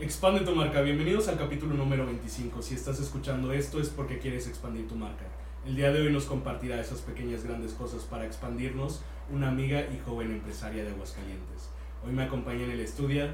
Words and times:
Expande 0.00 0.40
tu 0.40 0.56
marca. 0.56 0.80
Bienvenidos 0.80 1.28
al 1.28 1.38
capítulo 1.38 1.76
número 1.76 2.04
25. 2.04 2.62
Si 2.62 2.74
estás 2.74 2.98
escuchando 2.98 3.52
esto 3.52 3.80
es 3.80 3.88
porque 3.90 4.18
quieres 4.18 4.48
expandir 4.48 4.88
tu 4.88 4.96
marca. 4.96 5.24
El 5.64 5.76
día 5.76 5.92
de 5.92 6.02
hoy 6.02 6.12
nos 6.12 6.24
compartirá 6.24 6.80
esas 6.80 6.98
pequeñas 6.98 7.44
grandes 7.44 7.74
cosas 7.74 8.02
para 8.02 8.26
expandirnos 8.26 9.02
una 9.32 9.50
amiga 9.50 9.82
y 9.82 10.00
joven 10.04 10.32
empresaria 10.32 10.82
de 10.82 10.90
Aguascalientes. 10.90 11.70
Hoy 12.04 12.10
me 12.12 12.24
acompaña 12.24 12.64
en 12.64 12.72
el 12.72 12.80
estudio 12.80 13.28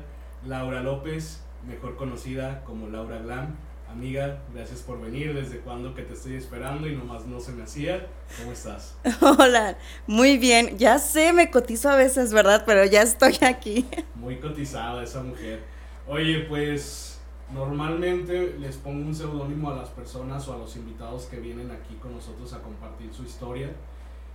Laura 0.45 0.83
López, 0.83 1.43
mejor 1.67 1.97
conocida 1.97 2.63
como 2.65 2.89
Laura 2.89 3.21
Glam. 3.21 3.57
Amiga, 3.91 4.43
gracias 4.55 4.81
por 4.83 5.01
venir. 5.01 5.33
¿Desde 5.33 5.61
cuando 5.61 5.95
que 5.95 6.03
te 6.03 6.13
estoy 6.13 6.35
esperando 6.35 6.87
y 6.87 6.95
nomás 6.95 7.25
no 7.25 7.41
se 7.41 7.53
me 7.53 7.63
hacía? 7.63 8.07
¿Cómo 8.39 8.53
estás? 8.53 8.99
Hola, 9.39 9.79
muy 10.07 10.37
bien. 10.37 10.77
Ya 10.77 10.99
sé, 10.99 11.33
me 11.33 11.51
cotizo 11.51 11.89
a 11.89 11.97
veces, 11.97 12.35
¿verdad? 12.35 12.65
Pero 12.67 12.85
ya 12.85 13.01
estoy 13.01 13.39
aquí. 13.41 13.87
Muy 14.15 14.39
cotizada 14.39 15.03
esa 15.03 15.23
mujer. 15.23 15.80
Oye, 16.13 16.41
pues 16.49 17.21
normalmente 17.55 18.57
les 18.59 18.77
pongo 18.77 19.07
un 19.07 19.15
seudónimo 19.15 19.71
a 19.71 19.77
las 19.77 19.91
personas 19.91 20.49
o 20.49 20.55
a 20.55 20.59
los 20.59 20.75
invitados 20.75 21.27
que 21.27 21.39
vienen 21.39 21.71
aquí 21.71 21.95
con 22.03 22.13
nosotros 22.13 22.53
a 22.53 22.61
compartir 22.63 23.15
su 23.15 23.23
historia. 23.23 23.71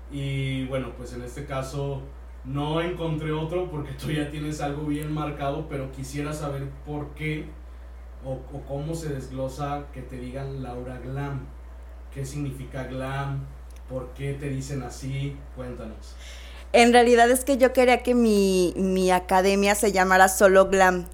Y 0.10 0.66
bueno, 0.68 0.94
pues 0.98 1.12
en 1.12 1.22
este 1.24 1.46
caso 1.46 2.02
no 2.46 2.80
encontré 2.80 3.34
otro 3.34 3.70
porque 3.70 3.92
tú 3.92 4.10
ya 4.10 4.32
tienes 4.32 4.62
algo 4.62 4.86
bien 4.86 5.14
marcado, 5.14 5.68
pero 5.68 5.92
quisiera 5.92 6.32
saber 6.32 6.70
por 6.86 7.10
qué 7.10 7.44
o, 8.24 8.40
cómo 8.66 8.96
se 8.96 9.10
desglosa 9.10 9.88
que 9.94 10.02
te 10.02 10.18
digan 10.18 10.64
Laura 10.64 10.98
Glam. 11.00 11.42
¿Qué 12.14 12.24
significa 12.24 12.86
glam? 12.86 13.46
¿Por 13.90 14.14
qué 14.14 14.32
te 14.32 14.48
dicen 14.48 14.82
así? 14.82 15.36
Cuéntanos. 15.58 16.16
En 16.72 16.94
realidad 16.94 17.30
es 17.30 17.44
que 17.44 17.58
yo 17.58 17.74
quería 17.74 18.02
que 18.02 18.16
mi, 18.16 18.74
mi 18.78 19.12
academia 19.12 19.76
se 19.76 19.92
llamara 19.92 20.30
solo 20.30 20.70
glam. 20.70 21.05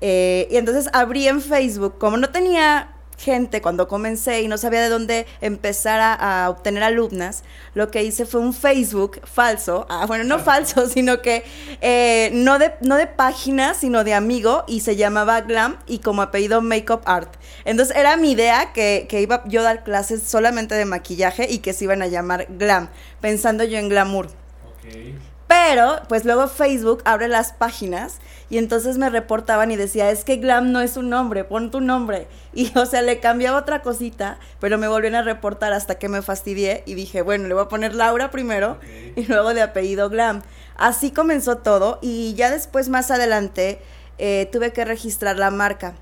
Eh, 0.00 0.48
y 0.50 0.56
entonces 0.56 0.88
abrí 0.92 1.28
en 1.28 1.40
Facebook, 1.40 1.98
como 1.98 2.16
no 2.16 2.30
tenía 2.30 2.94
gente 3.18 3.60
cuando 3.60 3.88
comencé 3.88 4.42
y 4.42 4.48
no 4.48 4.56
sabía 4.58 4.80
de 4.80 4.88
dónde 4.88 5.26
empezar 5.40 6.00
a, 6.00 6.48
obtener 6.48 6.82
alumnas, 6.82 7.42
lo 7.74 7.90
que 7.90 8.04
hice 8.04 8.24
fue 8.24 8.40
un 8.40 8.54
Facebook 8.54 9.20
falso, 9.24 9.86
ah, 9.90 10.06
bueno, 10.06 10.24
no 10.24 10.38
falso, 10.38 10.88
sino 10.88 11.20
que 11.20 11.44
eh, 11.80 12.30
no, 12.32 12.58
de, 12.58 12.74
no 12.80 12.96
de 12.96 13.06
página, 13.06 13.74
sino 13.74 14.04
de 14.04 14.14
amigo, 14.14 14.64
y 14.68 14.80
se 14.80 14.96
llamaba 14.96 15.40
Glam 15.42 15.78
y 15.86 15.98
como 15.98 16.22
apellido 16.22 16.62
Makeup 16.62 17.02
Art. 17.04 17.34
Entonces 17.64 17.96
era 17.96 18.16
mi 18.16 18.32
idea 18.32 18.72
que, 18.72 19.06
que 19.08 19.20
iba 19.20 19.42
yo 19.46 19.60
a 19.60 19.64
dar 19.64 19.84
clases 19.84 20.22
solamente 20.22 20.74
de 20.74 20.84
maquillaje 20.84 21.50
y 21.50 21.58
que 21.58 21.72
se 21.72 21.84
iban 21.84 22.02
a 22.02 22.06
llamar 22.06 22.46
Glam, 22.50 22.88
pensando 23.20 23.64
yo 23.64 23.78
en 23.78 23.88
glamour. 23.88 24.28
Pero, 25.48 26.02
pues 26.08 26.26
luego 26.26 26.46
Facebook 26.46 27.02
abre 27.06 27.26
las 27.26 27.54
páginas 27.54 28.18
y 28.50 28.58
entonces 28.58 28.98
me 28.98 29.08
reportaban 29.08 29.70
y 29.70 29.76
decía, 29.76 30.10
es 30.10 30.22
que 30.22 30.36
Glam 30.36 30.72
no 30.72 30.80
es 30.80 30.98
un 30.98 31.08
nombre, 31.08 31.42
pon 31.44 31.70
tu 31.70 31.80
nombre. 31.80 32.28
Y, 32.52 32.76
o 32.78 32.84
sea, 32.86 33.02
le 33.02 33.18
cambiaba 33.18 33.58
otra 33.58 33.82
cosita, 33.82 34.38
pero 34.60 34.78
me 34.78 34.88
volvieron 34.88 35.16
a 35.16 35.22
reportar 35.22 35.72
hasta 35.72 35.96
que 35.96 36.08
me 36.08 36.22
fastidié 36.22 36.82
y 36.86 36.94
dije, 36.94 37.22
bueno, 37.22 37.48
le 37.48 37.54
voy 37.54 37.64
a 37.64 37.68
poner 37.68 37.94
Laura 37.94 38.30
primero 38.30 38.78
y 39.16 39.24
luego 39.26 39.54
de 39.54 39.62
apellido 39.62 40.10
Glam. 40.10 40.42
Así 40.76 41.12
comenzó 41.12 41.58
todo 41.58 41.98
y 42.02 42.34
ya 42.34 42.50
después, 42.50 42.88
más 42.88 43.10
adelante, 43.10 43.80
eh, 44.18 44.48
tuve 44.52 44.72
que 44.72 44.84
registrar 44.84 45.38
la 45.38 45.50
marca. 45.50 45.94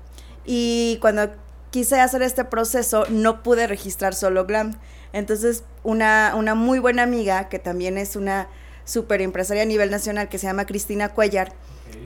Y 0.45 0.97
cuando 0.99 1.29
quise 1.71 2.01
hacer 2.01 2.21
este 2.21 2.43
proceso, 2.43 3.05
no 3.09 3.43
pude 3.43 3.67
registrar 3.67 4.13
solo 4.13 4.45
Glam. 4.45 4.77
Entonces, 5.13 5.63
una, 5.83 6.33
una 6.35 6.53
muy 6.53 6.79
buena 6.79 7.03
amiga, 7.03 7.49
que 7.49 7.59
también 7.59 7.97
es 7.97 8.15
una 8.15 8.47
super 8.87 9.21
empresaria 9.21 9.63
a 9.63 9.65
nivel 9.65 9.91
nacional 9.91 10.29
que 10.29 10.39
se 10.39 10.47
llama 10.47 10.65
Cristina 10.65 11.09
Cuellar, 11.09 11.53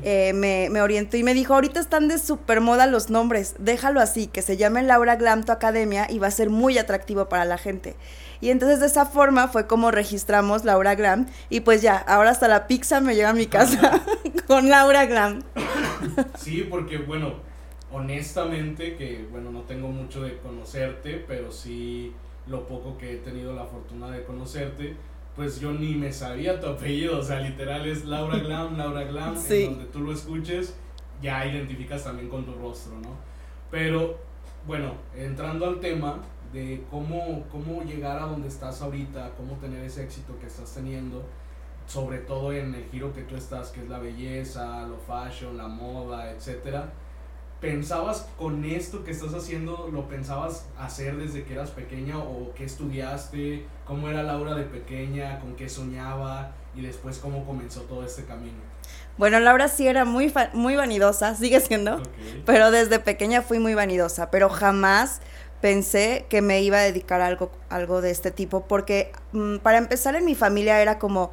eh, 0.03 0.33
me, 0.33 0.81
orientó 0.81 1.15
y 1.17 1.23
me 1.23 1.35
dijo, 1.35 1.53
ahorita 1.53 1.79
están 1.79 2.07
de 2.07 2.17
super 2.17 2.59
moda 2.59 2.87
los 2.87 3.11
nombres, 3.11 3.55
déjalo 3.59 3.99
así, 3.99 4.27
que 4.27 4.41
se 4.41 4.57
llame 4.57 4.81
Laura 4.81 5.15
Glam 5.15 5.43
tu 5.43 5.51
academia 5.51 6.07
y 6.09 6.17
va 6.17 6.27
a 6.27 6.31
ser 6.31 6.49
muy 6.49 6.77
atractivo 6.79 7.29
para 7.29 7.45
la 7.45 7.59
gente. 7.59 7.95
Y 8.41 8.49
entonces 8.49 8.79
de 8.79 8.87
esa 8.87 9.05
forma 9.05 9.47
fue 9.47 9.67
como 9.67 9.91
registramos 9.91 10.65
Laura 10.65 10.95
Glam 10.95 11.27
y 11.49 11.59
pues 11.59 11.83
ya, 11.83 11.97
ahora 11.97 12.31
hasta 12.31 12.47
la 12.47 12.67
pizza 12.67 12.99
me 12.99 13.13
llega 13.13 13.29
a 13.29 13.33
mi 13.33 13.45
casa 13.45 14.01
con 14.47 14.69
Laura 14.69 15.05
Glam. 15.05 15.43
Sí, 16.35 16.65
porque 16.67 16.97
bueno, 16.97 17.35
honestamente 17.91 18.95
que 18.95 19.27
bueno, 19.31 19.51
no 19.51 19.61
tengo 19.61 19.89
mucho 19.89 20.23
de 20.23 20.37
conocerte, 20.39 21.23
pero 21.27 21.51
sí 21.51 22.11
lo 22.47 22.67
poco 22.67 22.97
que 22.97 23.13
he 23.13 23.17
tenido 23.17 23.53
la 23.53 23.65
fortuna 23.65 24.09
de 24.09 24.23
conocerte, 24.23 24.95
pues 25.41 25.59
yo 25.59 25.71
ni 25.71 25.95
me 25.95 26.13
sabía 26.13 26.59
tu 26.59 26.67
apellido, 26.67 27.17
o 27.17 27.23
sea, 27.23 27.39
literal 27.39 27.87
es 27.87 28.05
Laura 28.05 28.37
Glam, 28.37 28.77
Laura 28.77 29.05
Glam, 29.05 29.35
en 29.49 29.71
donde 29.71 29.85
tú 29.85 30.01
lo 30.01 30.13
escuches, 30.13 30.75
ya 31.19 31.43
identificas 31.47 32.03
también 32.03 32.29
con 32.29 32.45
tu 32.45 32.53
rostro, 32.53 32.93
¿no? 32.99 33.15
Pero, 33.71 34.19
bueno, 34.67 34.93
entrando 35.15 35.65
al 35.65 35.79
tema 35.79 36.19
de 36.53 36.83
cómo, 36.91 37.43
cómo 37.51 37.81
llegar 37.81 38.19
a 38.19 38.27
donde 38.27 38.49
estás 38.49 38.83
ahorita, 38.83 39.31
cómo 39.35 39.55
tener 39.55 39.83
ese 39.83 40.03
éxito 40.03 40.37
que 40.39 40.45
estás 40.45 40.75
teniendo, 40.75 41.23
sobre 41.87 42.19
todo 42.19 42.53
en 42.53 42.75
el 42.75 42.85
giro 42.91 43.11
que 43.11 43.23
tú 43.23 43.35
estás, 43.35 43.69
que 43.69 43.81
es 43.81 43.89
la 43.89 43.97
belleza, 43.97 44.85
lo 44.85 44.97
fashion, 44.97 45.57
la 45.57 45.67
moda, 45.67 46.29
etcétera 46.29 46.93
¿Pensabas 47.61 48.25
con 48.39 48.65
esto 48.65 49.03
que 49.03 49.11
estás 49.11 49.35
haciendo, 49.35 49.87
lo 49.93 50.07
pensabas 50.07 50.65
hacer 50.79 51.17
desde 51.17 51.43
que 51.43 51.53
eras 51.53 51.69
pequeña 51.69 52.17
o 52.17 52.51
qué 52.55 52.63
estudiaste? 52.63 53.67
¿Cómo 53.85 54.09
era 54.09 54.23
Laura 54.23 54.55
de 54.55 54.63
pequeña? 54.63 55.39
¿Con 55.39 55.55
qué 55.55 55.69
soñaba? 55.69 56.53
Y 56.75 56.81
después 56.81 57.19
cómo 57.19 57.45
comenzó 57.45 57.81
todo 57.81 58.03
este 58.03 58.23
camino. 58.25 58.57
Bueno, 59.15 59.39
Laura 59.39 59.67
sí 59.67 59.87
era 59.87 60.05
muy, 60.05 60.33
muy 60.53 60.75
vanidosa, 60.75 61.35
sigue 61.37 61.59
siendo, 61.59 62.01
pero 62.47 62.71
desde 62.71 62.97
pequeña 62.97 63.43
fui 63.43 63.59
muy 63.59 63.75
vanidosa, 63.75 64.31
pero 64.31 64.49
jamás 64.49 65.21
pensé 65.61 66.25
que 66.29 66.41
me 66.41 66.63
iba 66.63 66.79
a 66.79 66.81
dedicar 66.81 67.21
a 67.21 67.27
algo, 67.27 67.51
algo 67.69 68.01
de 68.01 68.09
este 68.09 68.31
tipo, 68.31 68.65
porque 68.65 69.11
mm, 69.33 69.57
para 69.57 69.77
empezar 69.77 70.15
en 70.15 70.25
mi 70.25 70.33
familia 70.33 70.81
era 70.81 70.97
como 70.97 71.29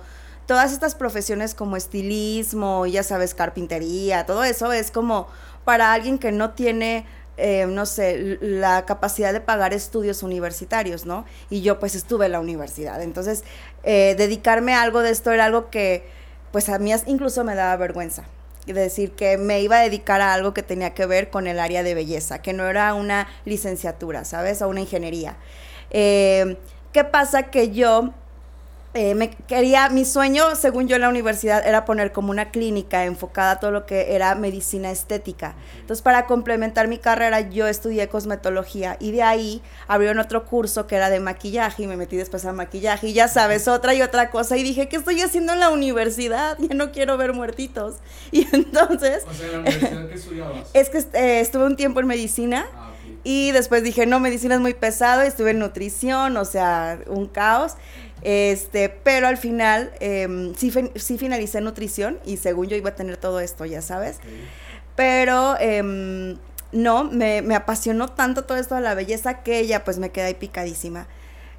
todas 0.49 0.73
estas 0.73 0.95
profesiones 0.95 1.55
como 1.55 1.77
estilismo, 1.77 2.87
ya 2.87 3.03
sabes, 3.03 3.35
carpintería, 3.35 4.25
todo 4.27 4.45
eso 4.45 4.73
es 4.73 4.91
como 4.91 5.29
para 5.69 5.93
alguien 5.93 6.17
que 6.17 6.33
no 6.33 6.53
tiene, 6.53 7.05
eh, 7.37 7.67
no 7.69 7.85
sé, 7.85 8.39
la 8.41 8.87
capacidad 8.87 9.35
de 9.35 9.43
pagar 9.43 9.75
estudios 9.75 10.23
universitarios, 10.23 11.05
¿no? 11.05 11.27
Y 11.51 11.61
yo 11.61 11.79
pues 11.79 11.95
estuve 11.95 12.25
en 12.25 12.33
la 12.33 12.41
universidad. 12.41 13.03
Entonces, 13.03 13.45
eh, 13.83 14.15
dedicarme 14.17 14.73
a 14.73 14.81
algo 14.81 15.01
de 15.03 15.11
esto 15.11 15.31
era 15.31 15.45
algo 15.45 15.69
que 15.69 16.09
pues 16.53 16.71
a 16.71 16.79
mí 16.79 16.91
incluso 17.05 17.45
me 17.45 17.55
daba 17.55 17.77
vergüenza. 17.77 18.25
De 18.65 18.73
decir 18.73 19.11
que 19.13 19.37
me 19.37 19.61
iba 19.61 19.77
a 19.77 19.83
dedicar 19.83 20.23
a 20.23 20.33
algo 20.33 20.55
que 20.55 20.63
tenía 20.63 20.95
que 20.95 21.05
ver 21.05 21.29
con 21.29 21.47
el 21.47 21.59
área 21.59 21.83
de 21.83 21.93
belleza, 21.93 22.41
que 22.41 22.55
no 22.55 22.67
era 22.67 22.95
una 22.95 23.29
licenciatura, 23.45 24.25
¿sabes? 24.25 24.63
O 24.63 24.69
una 24.69 24.81
ingeniería. 24.81 25.37
Eh, 25.91 26.57
¿Qué 26.95 27.05
pasa? 27.05 27.51
Que 27.51 27.73
yo 27.73 28.15
eh, 28.95 29.15
me 29.15 29.31
quería, 29.31 29.91
mi 29.91 30.07
sueño, 30.07 30.57
según 30.57 30.89
yo 30.89 30.97
en 30.97 31.03
la 31.03 31.11
universidad, 31.11 31.67
era 31.67 31.85
poner 31.85 32.11
como 32.11 32.31
una 32.31 32.51
clínica 32.51 33.05
enfocada 33.05 33.53
a 33.53 33.61
todo 33.61 33.71
lo 33.71 33.85
que 33.85 34.15
era 34.15 34.35
medicina 34.35 34.91
estética. 34.91 35.55
Entonces, 35.81 36.01
para 36.03 36.25
complementar 36.25 36.89
mi 36.89 36.97
carrera, 36.97 37.41
yo 37.41 37.67
estudié 37.67 38.09
cosmetología 38.09 38.97
y 38.99 39.13
de 39.13 39.23
ahí 39.23 39.63
abrieron 39.89 40.19
otro 40.19 40.47
curso 40.47 40.87
que 40.87 40.97
era 40.97 41.11
de 41.11 41.21
maquillaje 41.21 41.83
y 41.83 41.87
me 41.87 41.99
metí 41.99 42.17
después 42.17 42.47
a 42.47 42.53
maquillaje 42.53 43.09
y 43.09 43.13
ya 43.13 43.29
sabes, 43.29 43.69
otra 43.69 43.93
y 43.95 44.01
otra 44.01 44.31
cosa. 44.31 44.57
Y 44.57 44.63
dije, 44.63 44.89
¿qué 44.89 44.97
estoy 44.97 45.21
haciendo 45.21 45.53
en 45.53 45.61
la 45.61 45.71
universidad? 45.71 46.57
Ya 46.69 46.75
no 46.75 46.93
quiero 46.93 47.17
ver 47.17 47.35
muertitos. 47.35 47.97
Y 48.33 48.47
entonces... 48.55 49.25
O 49.27 49.35
sea, 49.35 49.47
¿en 49.47 49.53
la 49.53 49.59
universidad 49.61 50.09
qué 50.09 50.15
estudiabas? 50.15 50.69
Es 50.75 50.91
que 50.91 50.99
eh, 50.99 51.41
estuve 51.41 51.65
un 51.65 51.77
tiempo 51.77 52.01
en 52.01 52.07
medicina. 52.07 52.67
Ah, 52.75 52.89
y 53.25 53.53
después 53.53 53.83
dije, 53.83 54.07
no, 54.07 54.21
medicina 54.21 54.55
es 54.55 54.61
muy 54.61 54.75
pesado, 54.75 55.23
estuve 55.23 55.51
en 55.51 55.59
nutrición, 55.59 56.37
o 56.37 56.45
sea, 56.45 56.99
un 57.09 57.27
caos. 57.27 57.75
Este, 58.23 58.89
pero 58.89 59.29
al 59.29 59.37
final 59.37 59.93
em, 60.01 60.55
sí, 60.55 60.73
sí 60.97 61.19
finalicé 61.19 61.61
nutrición 61.61 62.19
y 62.25 62.37
según 62.37 62.69
yo 62.69 62.77
iba 62.77 62.91
a 62.91 62.95
tener 62.95 63.17
todo 63.17 63.41
esto, 63.41 63.65
ya 63.65 63.83
sabes. 63.83 64.19
Pero 64.97 65.57
em, 65.61 66.37
no, 66.73 67.05
me, 67.05 67.43
me, 67.43 67.55
apasionó 67.55 68.09
tanto 68.09 68.45
todo 68.45 68.59
esto 68.59 68.75
de 68.75 68.81
la 68.81 68.95
belleza 68.95 69.43
que 69.43 69.59
ella 69.59 69.85
pues 69.85 69.99
me 69.99 70.11
quedé 70.11 70.27
ahí 70.27 70.35
picadísima. 70.35 71.07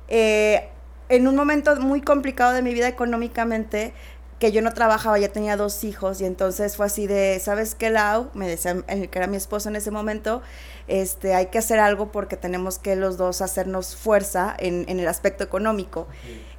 Eh, 0.09 0.67
en 1.09 1.27
un 1.27 1.35
momento 1.35 1.75
muy 1.77 2.01
complicado 2.01 2.53
de 2.53 2.62
mi 2.62 2.73
vida 2.73 2.88
económicamente, 2.88 3.94
que 4.39 4.53
yo 4.53 4.62
no 4.62 4.74
trabajaba, 4.74 5.19
ya 5.19 5.30
tenía 5.30 5.57
dos 5.57 5.83
hijos 5.83 6.21
y 6.21 6.25
entonces 6.25 6.77
fue 6.77 6.86
así 6.86 7.07
de, 7.07 7.39
¿sabes 7.44 7.75
qué, 7.75 7.89
Lau? 7.89 8.30
Me 8.33 8.47
decía, 8.47 8.81
que 8.83 9.09
era 9.12 9.27
mi 9.27 9.36
esposo 9.36 9.68
en 9.68 9.75
ese 9.75 9.91
momento, 9.91 10.41
este, 10.88 11.36
hay 11.36 11.47
que 11.47 11.57
hacer 11.57 11.80
algo 11.80 12.12
porque 12.12 12.38
tenemos 12.38 12.80
que 12.80 12.95
los 12.95 13.18
dos 13.18 13.41
hacernos 13.41 13.97
fuerza 13.97 14.56
en, 14.57 14.86
en 14.88 15.00
el 15.00 15.07
aspecto 15.09 15.44
económico. 15.44 16.07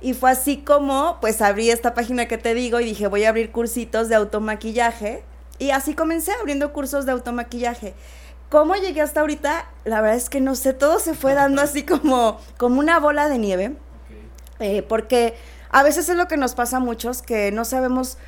Y 0.00 0.12
fue 0.12 0.30
así 0.30 0.58
como, 0.58 1.16
pues 1.22 1.40
abrí 1.40 1.70
esta 1.70 1.94
página 1.94 2.28
que 2.28 2.36
te 2.36 2.54
digo 2.54 2.80
y 2.80 2.84
dije, 2.84 3.06
voy 3.06 3.24
a 3.24 3.30
abrir 3.30 3.50
cursitos 3.50 4.08
de 4.10 4.14
automaquillaje. 4.14 5.24
Y 5.58 5.70
así 5.70 5.94
comencé 5.94 6.32
abriendo 6.32 6.72
cursos 6.72 7.06
de 7.06 7.12
automaquillaje. 7.12 7.94
¿Cómo 8.50 8.74
llegué 8.74 9.00
hasta 9.00 9.20
ahorita? 9.20 9.66
La 9.84 10.00
verdad 10.00 10.16
es 10.16 10.28
que 10.28 10.40
no 10.40 10.54
sé, 10.54 10.74
todo 10.74 10.98
se 10.98 11.14
fue 11.14 11.34
dando 11.34 11.62
así 11.62 11.84
como, 11.84 12.38
como 12.58 12.78
una 12.78 12.98
bola 12.98 13.28
de 13.28 13.38
nieve. 13.38 13.72
Eh, 14.58 14.82
porque 14.82 15.34
a 15.70 15.82
veces 15.82 16.08
es 16.08 16.16
lo 16.16 16.28
que 16.28 16.36
nos 16.36 16.54
pasa 16.54 16.78
a 16.78 16.80
muchos, 16.80 17.22
que 17.22 17.52
no 17.52 17.64
sabemos 17.64 18.18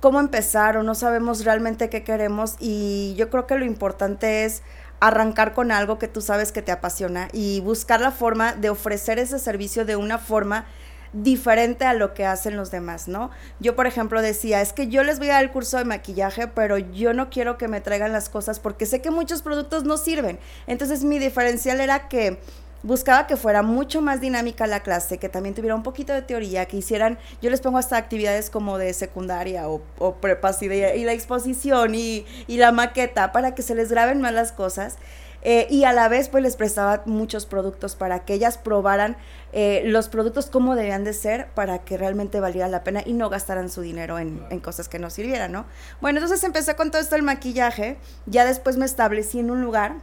cómo 0.00 0.20
empezar 0.20 0.76
o 0.76 0.82
no 0.82 0.94
sabemos 0.94 1.44
realmente 1.44 1.88
qué 1.88 2.04
queremos 2.04 2.56
y 2.60 3.14
yo 3.16 3.30
creo 3.30 3.46
que 3.46 3.56
lo 3.56 3.64
importante 3.64 4.44
es 4.44 4.62
arrancar 5.00 5.52
con 5.52 5.72
algo 5.72 5.98
que 5.98 6.08
tú 6.08 6.20
sabes 6.20 6.52
que 6.52 6.62
te 6.62 6.72
apasiona 6.72 7.28
y 7.32 7.60
buscar 7.60 8.00
la 8.00 8.10
forma 8.10 8.54
de 8.54 8.70
ofrecer 8.70 9.18
ese 9.18 9.38
servicio 9.38 9.84
de 9.84 9.96
una 9.96 10.18
forma 10.18 10.66
diferente 11.12 11.84
a 11.84 11.94
lo 11.94 12.14
que 12.14 12.26
hacen 12.26 12.56
los 12.56 12.70
demás, 12.70 13.08
¿no? 13.08 13.30
Yo, 13.60 13.74
por 13.74 13.86
ejemplo, 13.86 14.20
decía, 14.20 14.60
es 14.60 14.72
que 14.72 14.88
yo 14.88 15.02
les 15.02 15.18
voy 15.18 15.28
a 15.28 15.34
dar 15.34 15.44
el 15.44 15.50
curso 15.50 15.78
de 15.78 15.84
maquillaje, 15.84 16.46
pero 16.48 16.78
yo 16.78 17.14
no 17.14 17.30
quiero 17.30 17.58
que 17.58 17.68
me 17.68 17.80
traigan 17.80 18.12
las 18.12 18.28
cosas 18.28 18.60
porque 18.60 18.86
sé 18.86 19.00
que 19.00 19.10
muchos 19.10 19.42
productos 19.42 19.84
no 19.84 19.96
sirven. 19.96 20.38
Entonces, 20.66 21.04
mi 21.04 21.18
diferencial 21.18 21.80
era 21.80 22.08
que 22.08 22.38
buscaba 22.86 23.26
que 23.26 23.36
fuera 23.36 23.62
mucho 23.62 24.00
más 24.00 24.20
dinámica 24.20 24.66
la 24.66 24.80
clase, 24.80 25.18
que 25.18 25.28
también 25.28 25.54
tuviera 25.54 25.74
un 25.74 25.82
poquito 25.82 26.12
de 26.12 26.22
teoría, 26.22 26.66
que 26.66 26.76
hicieran, 26.76 27.18
yo 27.42 27.50
les 27.50 27.60
pongo 27.60 27.78
hasta 27.78 27.96
actividades 27.96 28.48
como 28.48 28.78
de 28.78 28.94
secundaria 28.94 29.68
o, 29.68 29.82
o 29.98 30.14
prepas 30.14 30.62
y, 30.62 30.66
y, 30.66 31.04
la 31.04 31.12
exposición 31.12 31.94
y, 31.94 32.24
y, 32.46 32.56
la 32.58 32.70
maqueta 32.70 33.32
para 33.32 33.54
que 33.54 33.62
se 33.62 33.74
les 33.74 33.90
graben 33.90 34.20
más 34.20 34.32
las 34.32 34.52
cosas. 34.52 34.96
Eh, 35.42 35.66
y 35.70 35.84
a 35.84 35.92
la 35.92 36.08
vez 36.08 36.28
pues 36.28 36.42
les 36.42 36.56
prestaba 36.56 37.02
muchos 37.06 37.46
productos 37.46 37.94
para 37.94 38.24
que 38.24 38.34
ellas 38.34 38.58
probaran 38.58 39.16
eh, 39.52 39.82
los 39.84 40.08
productos 40.08 40.46
como 40.46 40.74
debían 40.74 41.04
de 41.04 41.12
ser 41.12 41.48
para 41.54 41.84
que 41.84 41.96
realmente 41.96 42.40
valiera 42.40 42.66
la 42.66 42.82
pena 42.82 43.02
y 43.04 43.12
no 43.12 43.28
gastaran 43.28 43.68
su 43.68 43.80
dinero 43.80 44.18
en, 44.18 44.44
en, 44.50 44.58
cosas 44.58 44.88
que 44.88 44.98
no 44.98 45.08
sirvieran, 45.08 45.52
¿no? 45.52 45.66
Bueno, 46.00 46.18
entonces 46.18 46.42
empecé 46.42 46.74
con 46.74 46.90
todo 46.90 47.00
esto 47.00 47.14
el 47.14 47.22
maquillaje, 47.22 47.96
ya 48.24 48.44
después 48.44 48.76
me 48.76 48.86
establecí 48.86 49.38
en 49.38 49.52
un 49.52 49.62
lugar 49.62 49.96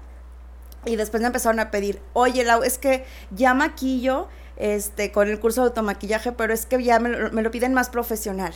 y 0.85 0.95
después 0.95 1.21
me 1.21 1.27
empezaron 1.27 1.59
a 1.59 1.71
pedir, 1.71 2.01
oye, 2.13 2.44
Lau, 2.44 2.63
es 2.63 2.77
que 2.77 3.06
ya 3.31 3.53
maquillo 3.53 4.27
este, 4.57 5.12
con 5.12 5.30
el 5.30 5.39
curso 5.39 5.62
de 5.62 5.68
automaquillaje, 5.68 6.31
pero 6.31 6.53
es 6.53 6.65
que 6.65 6.83
ya 6.83 7.00
me 7.00 7.09
lo, 7.09 7.31
me 7.31 7.41
lo 7.41 7.51
piden 7.51 7.74
más 7.74 7.89
profesional. 7.89 8.53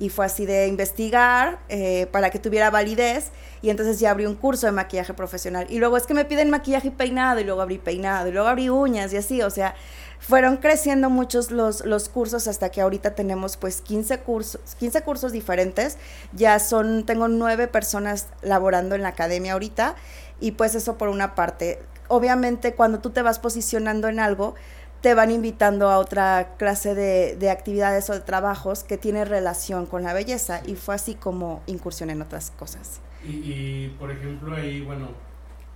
Y 0.00 0.08
fue 0.08 0.24
así 0.24 0.46
de 0.46 0.66
investigar 0.66 1.58
eh, 1.68 2.06
para 2.10 2.30
que 2.30 2.38
tuviera 2.38 2.70
validez. 2.70 3.32
Y 3.60 3.68
entonces 3.68 4.00
ya 4.00 4.10
abrí 4.10 4.24
un 4.24 4.34
curso 4.34 4.64
de 4.64 4.72
maquillaje 4.72 5.12
profesional. 5.12 5.66
Y 5.68 5.78
luego 5.78 5.98
es 5.98 6.06
que 6.06 6.14
me 6.14 6.24
piden 6.24 6.48
maquillaje 6.48 6.88
y 6.88 6.90
peinado. 6.90 7.38
Y 7.38 7.44
luego 7.44 7.60
abrí 7.60 7.76
peinado. 7.76 8.26
Y 8.28 8.32
luego 8.32 8.48
abrí 8.48 8.70
uñas 8.70 9.12
y 9.12 9.18
así. 9.18 9.42
O 9.42 9.50
sea, 9.50 9.74
fueron 10.18 10.56
creciendo 10.56 11.10
muchos 11.10 11.50
los, 11.50 11.84
los 11.84 12.08
cursos 12.08 12.48
hasta 12.48 12.70
que 12.70 12.80
ahorita 12.80 13.14
tenemos 13.14 13.58
pues 13.58 13.82
15 13.82 14.20
cursos, 14.20 14.60
15 14.78 15.02
cursos 15.02 15.32
diferentes. 15.32 15.98
Ya 16.32 16.58
son, 16.60 17.04
tengo 17.04 17.28
nueve 17.28 17.68
personas 17.68 18.28
laborando 18.40 18.94
en 18.94 19.02
la 19.02 19.08
academia 19.08 19.52
ahorita. 19.52 19.96
Y 20.40 20.52
pues 20.52 20.74
eso 20.74 20.96
por 20.96 21.08
una 21.08 21.34
parte. 21.34 21.80
Obviamente 22.08 22.74
cuando 22.74 22.98
tú 22.98 23.10
te 23.10 23.22
vas 23.22 23.38
posicionando 23.38 24.08
en 24.08 24.18
algo, 24.20 24.54
te 25.00 25.14
van 25.14 25.30
invitando 25.30 25.88
a 25.88 25.98
otra 25.98 26.56
clase 26.58 26.94
de, 26.94 27.36
de, 27.36 27.50
actividades 27.50 28.10
o 28.10 28.12
de 28.12 28.20
trabajos 28.20 28.84
que 28.84 28.98
tiene 28.98 29.24
relación 29.24 29.86
con 29.86 30.02
la 30.02 30.12
belleza 30.12 30.60
y 30.66 30.74
fue 30.74 30.94
así 30.94 31.14
como 31.14 31.62
incursión 31.66 32.10
en 32.10 32.20
otras 32.20 32.50
cosas. 32.50 33.00
Y, 33.24 33.30
y, 33.30 33.96
por 33.98 34.10
ejemplo 34.10 34.54
ahí, 34.54 34.82
bueno, 34.82 35.08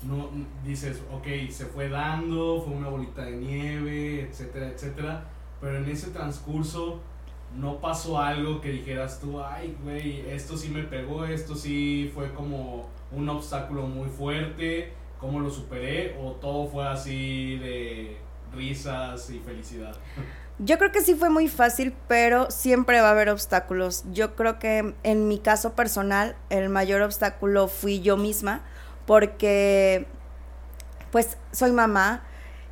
no 0.03 0.31
dices, 0.65 1.01
ok, 1.13 1.51
se 1.51 1.67
fue 1.67 1.89
dando, 1.89 2.63
fue 2.63 2.75
una 2.75 2.89
bolita 2.89 3.25
de 3.25 3.37
nieve, 3.37 4.29
etcétera, 4.29 4.69
etcétera, 4.69 5.25
pero 5.61 5.79
en 5.79 5.89
ese 5.89 6.11
transcurso 6.11 7.01
no 7.57 7.81
pasó 7.81 8.19
algo 8.19 8.61
que 8.61 8.71
dijeras 8.71 9.21
tú, 9.21 9.43
ay, 9.43 9.77
güey, 9.83 10.29
esto 10.29 10.57
sí 10.57 10.69
me 10.69 10.83
pegó, 10.83 11.25
esto 11.25 11.55
sí 11.55 12.11
fue 12.15 12.33
como 12.33 12.89
un 13.13 13.29
obstáculo 13.29 13.83
muy 13.83 14.09
fuerte, 14.09 14.93
¿cómo 15.19 15.41
lo 15.41 15.51
superé? 15.51 16.17
O 16.21 16.33
todo 16.33 16.67
fue 16.67 16.87
así 16.87 17.57
de 17.59 18.17
risas 18.53 19.31
y 19.31 19.39
felicidad. 19.39 19.97
Yo 20.59 20.79
creo 20.79 20.93
que 20.93 21.01
sí 21.01 21.15
fue 21.15 21.31
muy 21.31 21.49
fácil, 21.49 21.95
pero 22.07 22.51
siempre 22.51 23.01
va 23.01 23.09
a 23.09 23.11
haber 23.11 23.29
obstáculos. 23.29 24.05
Yo 24.13 24.37
creo 24.37 24.59
que 24.59 24.95
en 25.03 25.29
mi 25.29 25.39
caso 25.39 25.75
personal, 25.75 26.37
el 26.51 26.69
mayor 26.69 27.03
obstáculo 27.03 27.67
fui 27.67 28.01
yo 28.01 28.17
misma, 28.17 28.63
porque 29.07 30.07
pues 31.11 31.39
soy 31.53 31.73
mamá 31.73 32.25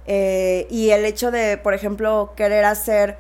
eh, 0.07 0.67
y 0.71 0.91
el 0.91 1.05
hecho 1.05 1.31
de, 1.31 1.59
por 1.59 1.75
ejemplo, 1.75 2.33
querer 2.37 2.65
hacer 2.65 3.19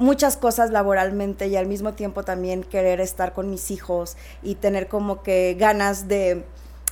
muchas 0.00 0.38
cosas 0.38 0.70
laboralmente 0.70 1.46
y 1.46 1.56
al 1.56 1.66
mismo 1.66 1.92
tiempo 1.92 2.24
también 2.24 2.64
querer 2.64 3.00
estar 3.00 3.34
con 3.34 3.50
mis 3.50 3.70
hijos 3.70 4.16
y 4.42 4.54
tener 4.54 4.88
como 4.88 5.22
que 5.22 5.54
ganas 5.60 6.08
de, 6.08 6.44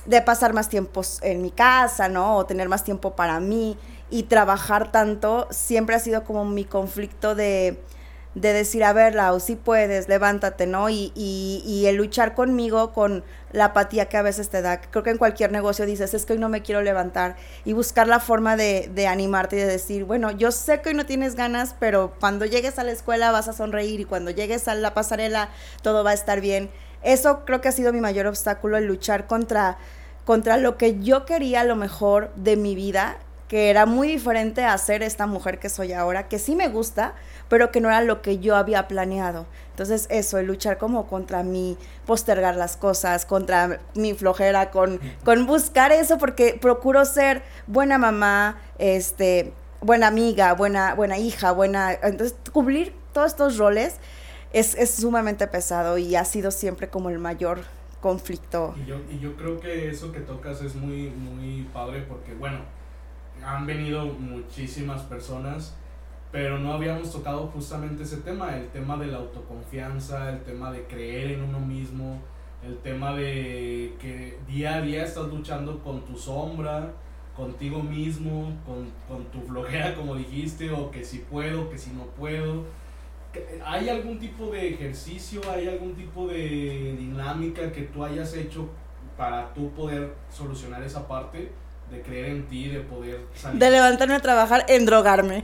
de 0.05 0.21
pasar 0.21 0.53
más 0.53 0.69
tiempo 0.69 1.01
en 1.23 1.41
mi 1.41 1.49
casa, 1.49 2.07
¿no? 2.07 2.37
O 2.37 2.45
tener 2.45 2.69
más 2.69 2.83
tiempo 2.83 3.15
para 3.15 3.39
mí 3.39 3.77
y 4.11 4.23
trabajar 4.23 4.91
tanto 4.91 5.47
siempre 5.49 5.95
ha 5.95 5.99
sido 5.99 6.23
como 6.23 6.45
mi 6.45 6.65
conflicto 6.65 7.33
de, 7.33 7.81
de 8.35 8.53
decir, 8.53 8.83
a 8.83 8.93
ver, 8.93 9.15
Lau, 9.15 9.39
si 9.39 9.55
puedes, 9.55 10.07
levántate, 10.07 10.67
¿no? 10.67 10.89
Y, 10.89 11.11
y, 11.15 11.63
y, 11.65 11.87
el 11.87 11.95
luchar 11.95 12.35
conmigo 12.35 12.93
con 12.93 13.23
la 13.51 13.65
apatía 13.65 14.07
que 14.07 14.17
a 14.17 14.21
veces 14.21 14.49
te 14.49 14.61
da. 14.61 14.79
Creo 14.81 15.03
que 15.03 15.09
en 15.09 15.17
cualquier 15.17 15.51
negocio 15.51 15.85
dices, 15.85 16.13
es 16.13 16.25
que 16.25 16.33
hoy 16.33 16.39
no 16.39 16.47
me 16.47 16.61
quiero 16.61 16.81
levantar. 16.81 17.35
Y 17.65 17.73
buscar 17.73 18.07
la 18.07 18.19
forma 18.19 18.55
de, 18.55 18.89
de 18.93 19.07
animarte 19.07 19.55
y 19.55 19.59
de 19.59 19.65
decir, 19.65 20.05
bueno, 20.05 20.29
yo 20.31 20.51
sé 20.51 20.81
que 20.81 20.89
hoy 20.89 20.95
no 20.95 21.07
tienes 21.07 21.35
ganas, 21.35 21.75
pero 21.79 22.13
cuando 22.19 22.45
llegues 22.45 22.77
a 22.77 22.83
la 22.83 22.91
escuela 22.91 23.31
vas 23.31 23.47
a 23.47 23.53
sonreír 23.53 23.99
y 23.99 24.05
cuando 24.05 24.29
llegues 24.29 24.67
a 24.67 24.75
la 24.75 24.93
pasarela 24.93 25.49
todo 25.81 26.03
va 26.03 26.11
a 26.11 26.13
estar 26.13 26.39
bien. 26.39 26.69
Eso 27.01 27.45
creo 27.45 27.61
que 27.61 27.69
ha 27.69 27.71
sido 27.71 27.93
mi 27.93 28.01
mayor 28.01 28.27
obstáculo, 28.27 28.77
el 28.77 28.85
luchar 28.85 29.25
contra, 29.25 29.77
contra 30.25 30.57
lo 30.57 30.77
que 30.77 30.99
yo 30.99 31.25
quería, 31.25 31.63
lo 31.63 31.75
mejor 31.75 32.31
de 32.35 32.57
mi 32.57 32.75
vida 32.75 33.17
que 33.49 33.71
era 33.71 33.87
muy 33.87 34.07
diferente 34.07 34.63
a 34.63 34.77
ser 34.77 35.01
esta 35.01 35.25
mujer 35.25 35.57
que 35.57 35.69
soy 35.69 35.91
ahora, 35.91 36.27
que 36.27 36.37
sí 36.37 36.55
me 36.55 36.69
gusta, 36.69 37.15
pero 37.49 37.71
que 37.71 37.81
no 37.81 37.89
era 37.89 38.01
lo 38.01 38.21
que 38.21 38.37
yo 38.37 38.55
había 38.55 38.87
planeado. 38.87 39.47
Entonces 39.71 40.05
eso, 40.11 40.37
el 40.37 40.45
luchar 40.45 40.77
como 40.77 41.07
contra 41.07 41.41
mí, 41.41 41.75
postergar 42.05 42.55
las 42.55 42.77
cosas, 42.77 43.25
contra 43.25 43.79
mi 43.95 44.13
flojera, 44.13 44.69
con, 44.69 45.01
con 45.25 45.47
buscar 45.47 45.91
eso, 45.91 46.19
porque 46.19 46.59
procuro 46.61 47.03
ser 47.05 47.41
buena 47.65 47.97
mamá, 47.97 48.61
este, 48.77 49.51
buena 49.81 50.07
amiga, 50.07 50.53
buena, 50.53 50.93
buena 50.93 51.17
hija, 51.17 51.51
buena... 51.51 51.93
Entonces, 51.93 52.37
cubrir 52.53 52.93
todos 53.13 53.31
estos 53.31 53.57
roles 53.57 53.95
es, 54.53 54.75
es 54.75 54.91
sumamente 54.91 55.47
pesado 55.47 55.97
y 55.97 56.15
ha 56.15 56.23
sido 56.23 56.51
siempre 56.51 56.89
como 56.89 57.09
el 57.09 57.17
mayor 57.17 57.61
conflicto. 57.99 58.75
Y 58.77 58.85
yo, 58.85 58.97
y 59.09 59.17
yo 59.17 59.35
creo 59.35 59.59
que 59.59 59.89
eso 59.89 60.11
que 60.11 60.19
tocas 60.19 60.61
es 60.61 60.75
muy, 60.75 61.09
muy 61.09 61.67
padre 61.73 62.05
porque, 62.07 62.35
bueno, 62.35 62.59
han 63.45 63.65
venido 63.65 64.05
muchísimas 64.05 65.01
personas, 65.03 65.75
pero 66.31 66.59
no 66.59 66.73
habíamos 66.73 67.11
tocado 67.11 67.47
justamente 67.47 68.03
ese 68.03 68.17
tema, 68.17 68.55
el 68.55 68.67
tema 68.69 68.97
de 68.97 69.07
la 69.07 69.17
autoconfianza, 69.17 70.29
el 70.29 70.41
tema 70.43 70.71
de 70.71 70.83
creer 70.85 71.31
en 71.31 71.43
uno 71.43 71.59
mismo, 71.59 72.21
el 72.63 72.77
tema 72.77 73.15
de 73.15 73.95
que 73.99 74.37
día 74.47 74.75
a 74.75 74.81
día 74.81 75.03
estás 75.03 75.27
luchando 75.27 75.79
con 75.79 76.05
tu 76.05 76.15
sombra, 76.17 76.93
contigo 77.35 77.81
mismo, 77.81 78.53
con, 78.65 78.91
con 79.07 79.25
tu 79.31 79.41
flojera, 79.41 79.95
como 79.97 80.15
dijiste, 80.15 80.69
o 80.71 80.91
que 80.91 81.03
si 81.03 81.19
puedo, 81.19 81.69
que 81.69 81.77
si 81.77 81.91
no 81.91 82.03
puedo. 82.05 82.65
¿Hay 83.63 83.87
algún 83.89 84.19
tipo 84.19 84.47
de 84.51 84.69
ejercicio, 84.69 85.41
hay 85.49 85.67
algún 85.67 85.93
tipo 85.93 86.27
de 86.27 86.95
dinámica 86.97 87.71
que 87.71 87.83
tú 87.83 88.03
hayas 88.03 88.33
hecho 88.33 88.67
para 89.15 89.53
tú 89.53 89.71
poder 89.71 90.15
solucionar 90.29 90.83
esa 90.83 91.07
parte? 91.07 91.51
De 91.91 92.01
creer 92.01 92.25
en 92.25 92.47
ti, 92.47 92.69
de 92.69 92.81
poder 92.81 93.25
salir. 93.33 93.59
De 93.59 93.69
levantarme 93.71 94.15
a 94.15 94.19
trabajar 94.19 94.65
en 94.67 94.85
drogarme. 94.85 95.43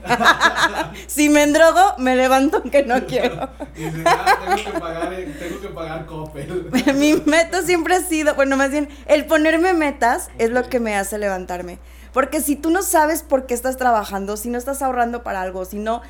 si 1.07 1.29
me 1.29 1.43
endrogo, 1.43 1.95
me 1.97 2.15
levanto 2.15 2.57
aunque 2.57 2.83
no 2.83 3.05
quiero. 3.07 3.49
Dice, 3.75 4.03
ah, 4.05 4.37
tengo 4.45 4.71
que 4.73 4.79
pagar, 4.79 5.13
eh, 5.13 5.35
tengo 5.39 5.61
que 5.61 5.67
pagar 5.69 6.05
Coppel. 6.05 6.69
Mi 6.95 7.13
meta 7.25 7.63
siempre 7.63 7.95
ha 7.95 8.01
sido, 8.01 8.35
bueno, 8.35 8.57
más 8.57 8.71
bien, 8.71 8.89
el 9.07 9.25
ponerme 9.25 9.73
metas 9.73 10.29
okay. 10.33 10.45
es 10.45 10.51
lo 10.51 10.69
que 10.69 10.79
me 10.79 10.95
hace 10.95 11.17
levantarme. 11.17 11.79
Porque 12.13 12.39
si 12.39 12.55
tú 12.55 12.69
no 12.69 12.81
sabes 12.81 13.23
por 13.23 13.45
qué 13.45 13.53
estás 13.53 13.77
trabajando, 13.77 14.37
si 14.37 14.49
no 14.49 14.57
estás 14.57 14.81
ahorrando 14.81 15.23
para 15.23 15.41
algo, 15.41 15.65
si 15.65 15.79
no 15.79 16.01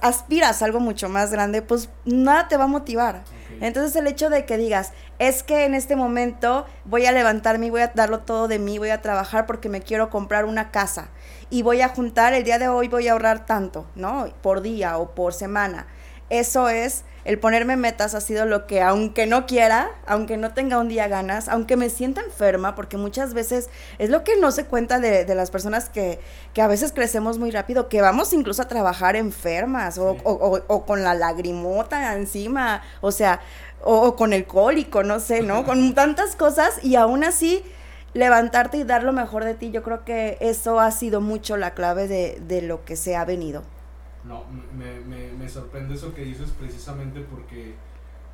aspiras 0.00 0.62
a 0.62 0.64
algo 0.64 0.80
mucho 0.80 1.08
más 1.08 1.30
grande, 1.30 1.62
pues 1.62 1.90
nada 2.04 2.48
te 2.48 2.56
va 2.56 2.64
a 2.64 2.68
motivar. 2.68 3.22
Okay. 3.56 3.58
Entonces 3.60 3.94
el 3.96 4.06
hecho 4.06 4.30
de 4.30 4.44
que 4.44 4.56
digas, 4.56 4.92
es 5.18 5.42
que 5.42 5.64
en 5.64 5.74
este 5.74 5.96
momento 5.96 6.66
voy 6.84 7.06
a 7.06 7.12
levantarme 7.12 7.66
y 7.66 7.70
voy 7.70 7.82
a 7.82 7.92
darlo 7.94 8.20
todo 8.20 8.48
de 8.48 8.58
mí, 8.58 8.78
voy 8.78 8.90
a 8.90 9.02
trabajar 9.02 9.46
porque 9.46 9.68
me 9.68 9.82
quiero 9.82 10.10
comprar 10.10 10.44
una 10.44 10.70
casa 10.70 11.08
y 11.50 11.62
voy 11.62 11.80
a 11.80 11.88
juntar, 11.88 12.34
el 12.34 12.44
día 12.44 12.58
de 12.58 12.68
hoy 12.68 12.88
voy 12.88 13.08
a 13.08 13.12
ahorrar 13.12 13.46
tanto, 13.46 13.86
¿no? 13.94 14.28
Por 14.42 14.62
día 14.62 14.98
o 14.98 15.14
por 15.14 15.32
semana. 15.32 15.86
Eso 16.30 16.68
es, 16.68 17.04
el 17.28 17.38
ponerme 17.38 17.76
metas 17.76 18.14
ha 18.14 18.22
sido 18.22 18.46
lo 18.46 18.66
que, 18.66 18.80
aunque 18.80 19.26
no 19.26 19.44
quiera, 19.44 19.90
aunque 20.06 20.38
no 20.38 20.54
tenga 20.54 20.78
un 20.78 20.88
día 20.88 21.08
ganas, 21.08 21.50
aunque 21.50 21.76
me 21.76 21.90
sienta 21.90 22.22
enferma, 22.22 22.74
porque 22.74 22.96
muchas 22.96 23.34
veces 23.34 23.68
es 23.98 24.08
lo 24.08 24.24
que 24.24 24.38
no 24.38 24.50
se 24.50 24.64
cuenta 24.64 24.98
de, 24.98 25.26
de 25.26 25.34
las 25.34 25.50
personas 25.50 25.90
que, 25.90 26.20
que, 26.54 26.62
a 26.62 26.66
veces 26.66 26.90
crecemos 26.90 27.38
muy 27.38 27.50
rápido, 27.50 27.90
que 27.90 28.00
vamos 28.00 28.32
incluso 28.32 28.62
a 28.62 28.68
trabajar 28.68 29.14
enfermas 29.14 29.98
o, 29.98 30.14
sí. 30.14 30.20
o, 30.24 30.32
o, 30.32 30.62
o 30.68 30.86
con 30.86 31.04
la 31.04 31.12
lagrimota 31.12 32.14
encima, 32.14 32.80
o 33.02 33.12
sea, 33.12 33.40
o, 33.84 34.16
con 34.16 34.32
el 34.32 34.46
cólico, 34.46 35.02
no 35.02 35.20
sé, 35.20 35.42
¿no? 35.42 35.64
Con 35.64 35.94
tantas 35.94 36.34
cosas 36.34 36.82
y 36.82 36.96
aún 36.96 37.24
así 37.24 37.62
levantarte 38.14 38.78
y 38.78 38.84
dar 38.84 39.02
lo 39.02 39.12
mejor 39.12 39.44
de 39.44 39.52
ti, 39.52 39.70
yo 39.70 39.82
creo 39.82 40.02
que 40.02 40.38
eso 40.40 40.80
ha 40.80 40.90
sido 40.92 41.20
mucho 41.20 41.58
la 41.58 41.74
clave 41.74 42.08
de, 42.08 42.40
de 42.48 42.62
lo 42.62 42.86
que 42.86 42.96
se 42.96 43.16
ha 43.16 43.26
venido. 43.26 43.64
No, 44.28 44.44
me, 44.76 45.00
me, 45.00 45.32
me, 45.32 45.48
sorprende 45.48 45.94
eso 45.94 46.14
que 46.14 46.22
dices 46.22 46.50
precisamente 46.50 47.20
porque 47.20 47.74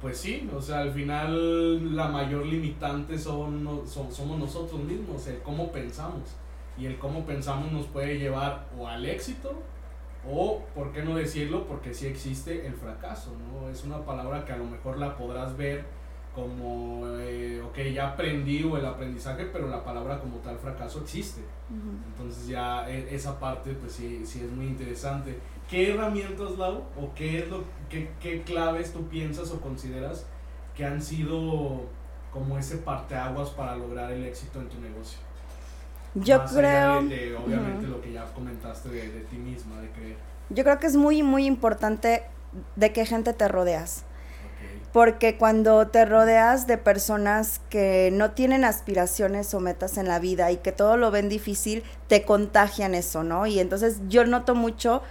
pues 0.00 0.18
sí, 0.18 0.50
o 0.54 0.60
sea, 0.60 0.80
al 0.80 0.92
final 0.92 1.94
la 1.94 2.08
mayor 2.08 2.44
limitante 2.44 3.18
son, 3.18 3.82
son, 3.86 4.12
somos 4.12 4.38
nosotros 4.38 4.80
mismos, 4.82 5.26
el 5.28 5.40
cómo 5.42 5.70
pensamos. 5.72 6.36
Y 6.76 6.86
el 6.86 6.98
cómo 6.98 7.24
pensamos 7.24 7.70
nos 7.70 7.86
puede 7.86 8.18
llevar 8.18 8.66
o 8.76 8.88
al 8.88 9.06
éxito 9.06 9.62
o, 10.30 10.62
¿por 10.74 10.92
qué 10.92 11.02
no 11.02 11.16
decirlo? 11.16 11.66
Porque 11.66 11.92
sí 11.92 12.06
existe 12.06 12.66
el 12.66 12.74
fracaso, 12.74 13.30
¿no? 13.38 13.68
Es 13.68 13.84
una 13.84 14.04
palabra 14.04 14.44
que 14.44 14.52
a 14.52 14.56
lo 14.56 14.64
mejor 14.64 14.98
la 14.98 15.16
podrás 15.16 15.56
ver 15.56 15.84
como, 16.34 17.06
eh, 17.18 17.62
ok, 17.62 17.78
ya 17.94 18.08
aprendí 18.08 18.64
o 18.64 18.76
el 18.76 18.84
aprendizaje, 18.84 19.46
pero 19.46 19.68
la 19.68 19.84
palabra 19.84 20.18
como 20.18 20.38
tal 20.38 20.58
fracaso 20.58 21.00
existe. 21.00 21.42
Entonces 22.08 22.48
ya 22.48 22.88
e, 22.90 23.14
esa 23.14 23.38
parte 23.38 23.72
pues 23.72 23.92
sí, 23.92 24.26
sí 24.26 24.40
es 24.40 24.50
muy 24.50 24.66
interesante. 24.66 25.38
¿Qué 25.68 25.92
herramientas, 25.92 26.58
Lau, 26.58 26.82
o 27.00 27.14
qué, 27.14 27.38
es 27.38 27.48
lo, 27.48 27.64
qué, 27.88 28.10
qué 28.20 28.42
claves 28.42 28.92
tú 28.92 29.06
piensas 29.08 29.50
o 29.50 29.60
consideras 29.60 30.26
que 30.76 30.84
han 30.84 31.00
sido 31.00 31.82
como 32.32 32.58
ese 32.58 32.78
parteaguas 32.78 33.50
para 33.50 33.76
lograr 33.76 34.10
el 34.12 34.24
éxito 34.24 34.60
en 34.60 34.68
tu 34.68 34.80
negocio? 34.80 35.18
Yo 36.14 36.44
creo... 36.44 36.98
obviamente 36.98 37.86
lo 37.86 38.00
que 38.00 38.12
ya 38.12 38.24
comentaste 38.34 38.88
de, 38.88 39.08
de 39.08 39.20
ti 39.20 39.36
misma, 39.36 39.80
de 39.80 39.88
creer. 39.90 40.16
Yo 40.50 40.62
creo 40.64 40.78
que 40.78 40.86
es 40.86 40.96
muy, 40.96 41.22
muy 41.22 41.46
importante 41.46 42.24
de 42.76 42.92
qué 42.92 43.06
gente 43.06 43.32
te 43.32 43.48
rodeas 43.48 44.04
porque 44.94 45.36
cuando 45.36 45.88
te 45.88 46.04
rodeas 46.04 46.68
de 46.68 46.78
personas 46.78 47.60
que 47.68 48.10
no 48.12 48.30
tienen 48.30 48.64
aspiraciones 48.64 49.52
o 49.52 49.58
metas 49.58 49.98
en 49.98 50.06
la 50.06 50.20
vida 50.20 50.52
y 50.52 50.58
que 50.58 50.70
todo 50.70 50.96
lo 50.96 51.10
ven 51.10 51.28
difícil, 51.28 51.82
te 52.06 52.22
contagian 52.22 52.94
eso, 52.94 53.24
¿no? 53.24 53.44
Y 53.48 53.58
entonces 53.58 54.02
yo 54.08 54.24
noto 54.24 54.54
mucho 54.54 55.02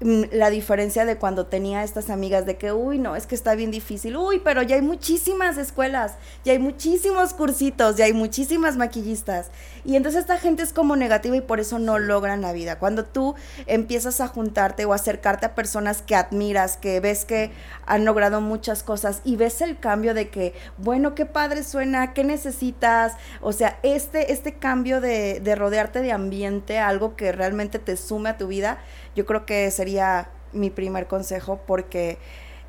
la 0.00 0.50
diferencia 0.50 1.04
de 1.04 1.16
cuando 1.16 1.46
tenía 1.46 1.82
estas 1.82 2.08
amigas 2.08 2.46
de 2.46 2.56
que, 2.56 2.72
uy, 2.72 2.98
no, 2.98 3.16
es 3.16 3.26
que 3.26 3.34
está 3.34 3.56
bien 3.56 3.72
difícil, 3.72 4.16
uy, 4.16 4.40
pero 4.44 4.62
ya 4.62 4.76
hay 4.76 4.82
muchísimas 4.82 5.58
escuelas, 5.58 6.14
ya 6.44 6.52
hay 6.52 6.60
muchísimos 6.60 7.34
cursitos, 7.34 7.96
ya 7.96 8.04
hay 8.04 8.12
muchísimas 8.12 8.76
maquillistas. 8.76 9.50
Y 9.84 9.96
entonces 9.96 10.20
esta 10.20 10.38
gente 10.38 10.62
es 10.62 10.72
como 10.72 10.94
negativa 10.94 11.36
y 11.36 11.40
por 11.40 11.58
eso 11.58 11.78
no 11.78 11.98
logran 11.98 12.42
la 12.42 12.52
vida. 12.52 12.78
Cuando 12.78 13.04
tú 13.04 13.34
empiezas 13.66 14.20
a 14.20 14.28
juntarte 14.28 14.84
o 14.84 14.92
acercarte 14.92 15.46
a 15.46 15.54
personas 15.54 16.02
que 16.02 16.14
admiras, 16.14 16.76
que 16.76 17.00
ves 17.00 17.24
que 17.24 17.50
han 17.86 18.04
logrado 18.04 18.40
muchas 18.40 18.82
cosas 18.82 19.20
y 19.24 19.36
ves 19.36 19.62
el 19.62 19.80
cambio 19.80 20.14
de 20.14 20.28
que, 20.28 20.54
bueno, 20.76 21.14
qué 21.14 21.26
padre 21.26 21.64
suena, 21.64 22.12
qué 22.12 22.22
necesitas, 22.22 23.14
o 23.40 23.52
sea, 23.52 23.78
este, 23.82 24.32
este 24.32 24.54
cambio 24.54 25.00
de, 25.00 25.40
de 25.40 25.54
rodearte 25.56 26.02
de 26.02 26.12
ambiente, 26.12 26.78
algo 26.78 27.16
que 27.16 27.32
realmente 27.32 27.78
te 27.78 27.96
sume 27.96 28.30
a 28.30 28.36
tu 28.36 28.46
vida, 28.46 28.78
yo 29.18 29.26
creo 29.26 29.44
que 29.44 29.68
sería 29.72 30.30
mi 30.52 30.70
primer 30.70 31.08
consejo 31.08 31.60
porque 31.66 32.18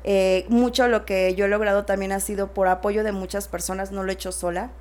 eh, 0.02 0.46
mucho 0.48 0.88
lo 0.88 1.06
que 1.06 1.36
yo 1.36 1.44
he 1.44 1.48
logrado 1.48 1.84
también 1.84 2.10
ha 2.10 2.18
sido 2.18 2.52
por 2.52 2.66
apoyo 2.66 3.04
de 3.04 3.12
muchas 3.12 3.46
personas, 3.46 3.92
no 3.92 4.02
lo 4.02 4.10
he 4.10 4.14
hecho 4.14 4.32
sola. 4.32 4.72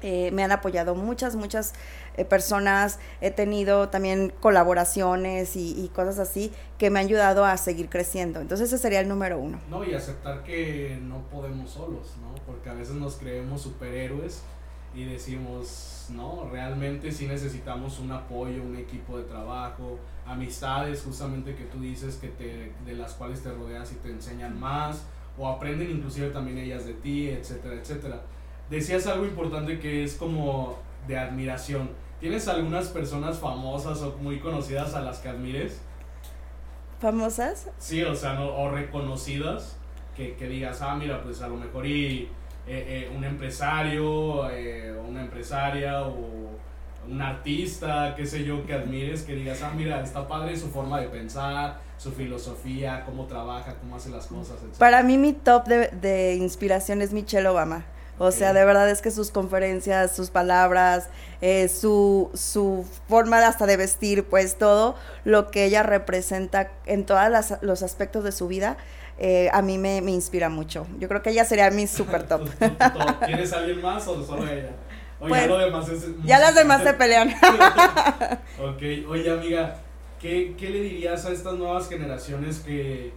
Eh, 0.00 0.30
me 0.30 0.42
han 0.42 0.52
apoyado 0.52 0.94
muchas, 0.94 1.36
muchas 1.36 1.74
eh, 2.16 2.24
personas, 2.24 2.98
he 3.20 3.30
tenido 3.30 3.90
también 3.90 4.32
colaboraciones 4.40 5.54
y, 5.56 5.90
cosas 5.94 6.18
así 6.18 6.50
que 6.78 6.88
me 6.88 7.00
han 7.00 7.06
ayudado 7.06 7.44
a 7.44 7.58
seguir 7.58 7.90
creciendo. 7.90 8.40
Entonces 8.40 8.68
ese 8.68 8.78
sería 8.78 9.00
el 9.00 9.08
número 9.08 9.38
uno. 9.38 9.60
No, 9.68 9.84
y 9.84 9.92
aceptar 9.92 10.44
que 10.44 10.98
no 11.02 11.28
podemos 11.28 11.70
solos, 11.70 12.14
¿no? 12.22 12.34
Porque 12.46 12.70
a 12.70 12.74
veces 12.74 12.94
nos 12.94 13.16
creemos 13.16 13.60
superhéroes 13.60 14.42
y 14.94 15.04
decimos, 15.04 16.06
no, 16.08 16.48
realmente 16.50 17.12
sí 17.12 17.26
necesitamos 17.26 17.98
un 17.98 18.12
apoyo, 18.12 18.62
un 18.62 18.76
equipo 18.76 19.18
de 19.18 19.24
trabajo, 19.24 19.98
amistades 20.26 21.02
justamente 21.02 21.54
que 21.54 21.64
tú 21.64 21.80
dices 21.80 22.16
que 22.16 22.28
te, 22.28 22.72
de 22.84 22.94
las 22.94 23.14
cuales 23.14 23.42
te 23.42 23.50
rodeas 23.52 23.92
y 23.92 23.96
te 23.96 24.10
enseñan 24.10 24.58
más 24.58 25.04
o 25.38 25.48
aprenden 25.48 25.90
inclusive 25.90 26.30
también 26.30 26.58
ellas 26.58 26.86
de 26.86 26.94
ti, 26.94 27.28
etcétera, 27.28 27.74
etcétera. 27.74 28.22
Decías 28.70 29.06
algo 29.06 29.24
importante 29.24 29.78
que 29.78 30.02
es 30.02 30.14
como 30.14 30.78
de 31.06 31.18
admiración. 31.18 31.90
¿Tienes 32.20 32.48
algunas 32.48 32.88
personas 32.88 33.38
famosas 33.38 34.00
o 34.02 34.16
muy 34.18 34.40
conocidas 34.40 34.94
a 34.94 35.02
las 35.02 35.18
que 35.18 35.28
admires? 35.28 35.80
¿Famosas? 36.98 37.70
Sí, 37.78 38.02
o 38.02 38.14
sea, 38.14 38.34
no, 38.34 38.56
o 38.56 38.70
reconocidas, 38.70 39.76
que, 40.16 40.34
que 40.34 40.48
digas, 40.48 40.80
ah, 40.80 40.96
mira, 40.96 41.22
pues 41.22 41.42
a 41.42 41.48
lo 41.48 41.56
mejor 41.56 41.86
y 41.86 42.28
eh, 42.66 43.06
eh, 43.06 43.12
un 43.14 43.22
empresario, 43.22 44.50
eh, 44.50 44.92
una 45.06 45.20
empresaria 45.20 46.02
o 46.02 46.50
un 47.08 47.22
artista, 47.22 48.14
qué 48.16 48.26
sé 48.26 48.44
yo, 48.44 48.64
que 48.66 48.74
admires, 48.74 49.22
que 49.22 49.34
digas, 49.34 49.62
ah, 49.62 49.72
mira, 49.76 50.02
está 50.02 50.26
padre 50.26 50.56
su 50.56 50.68
forma 50.68 51.00
de 51.00 51.08
pensar, 51.08 51.80
su 51.98 52.12
filosofía, 52.12 53.04
cómo 53.04 53.26
trabaja, 53.26 53.76
cómo 53.76 53.96
hace 53.96 54.10
las 54.10 54.26
cosas, 54.26 54.56
etc. 54.62 54.76
Para 54.78 55.02
mí 55.02 55.18
mi 55.18 55.32
top 55.32 55.66
de, 55.66 55.88
de 55.88 56.34
inspiración 56.34 57.02
es 57.02 57.12
Michelle 57.12 57.48
Obama. 57.48 57.86
O 58.18 58.32
sea, 58.32 58.54
de 58.54 58.64
verdad 58.64 58.88
es 58.88 59.02
que 59.02 59.10
sus 59.10 59.30
conferencias, 59.30 60.16
sus 60.16 60.30
palabras, 60.30 61.10
su, 61.68 62.30
su 62.32 62.86
forma 63.08 63.46
hasta 63.46 63.66
de 63.66 63.76
vestir, 63.76 64.24
pues 64.24 64.56
todo 64.56 64.96
lo 65.24 65.50
que 65.50 65.64
ella 65.66 65.82
representa 65.82 66.72
en 66.86 67.04
todos 67.04 67.52
los 67.60 67.82
aspectos 67.82 68.24
de 68.24 68.32
su 68.32 68.48
vida, 68.48 68.78
eh, 69.18 69.50
a 69.52 69.60
mí 69.60 69.76
me, 69.76 69.98
inspira 69.98 70.48
mucho. 70.48 70.86
Yo 70.98 71.08
creo 71.08 71.22
que 71.22 71.30
ella 71.30 71.44
sería 71.44 71.70
mi 71.70 71.86
super 71.86 72.26
top. 72.26 72.48
¿Tienes 73.26 73.52
alguien 73.52 73.82
más 73.82 74.06
o 74.08 74.24
solo 74.24 74.50
ella? 74.50 74.70
O 75.18 75.28
ya, 75.28 75.46
lo 75.46 75.58
demás 75.58 75.88
es 75.88 76.06
ya 76.24 76.38
las 76.38 76.54
demás 76.54 76.82
se 76.82 76.92
pelean. 76.92 77.30
ok, 78.60 78.82
oye 79.08 79.30
amiga, 79.30 79.76
¿qué, 80.20 80.54
¿qué, 80.58 80.70
le 80.70 80.80
dirías 80.80 81.24
a 81.24 81.32
estas 81.32 81.54
nuevas 81.54 81.88
generaciones 81.88 82.60
que, 82.60 83.12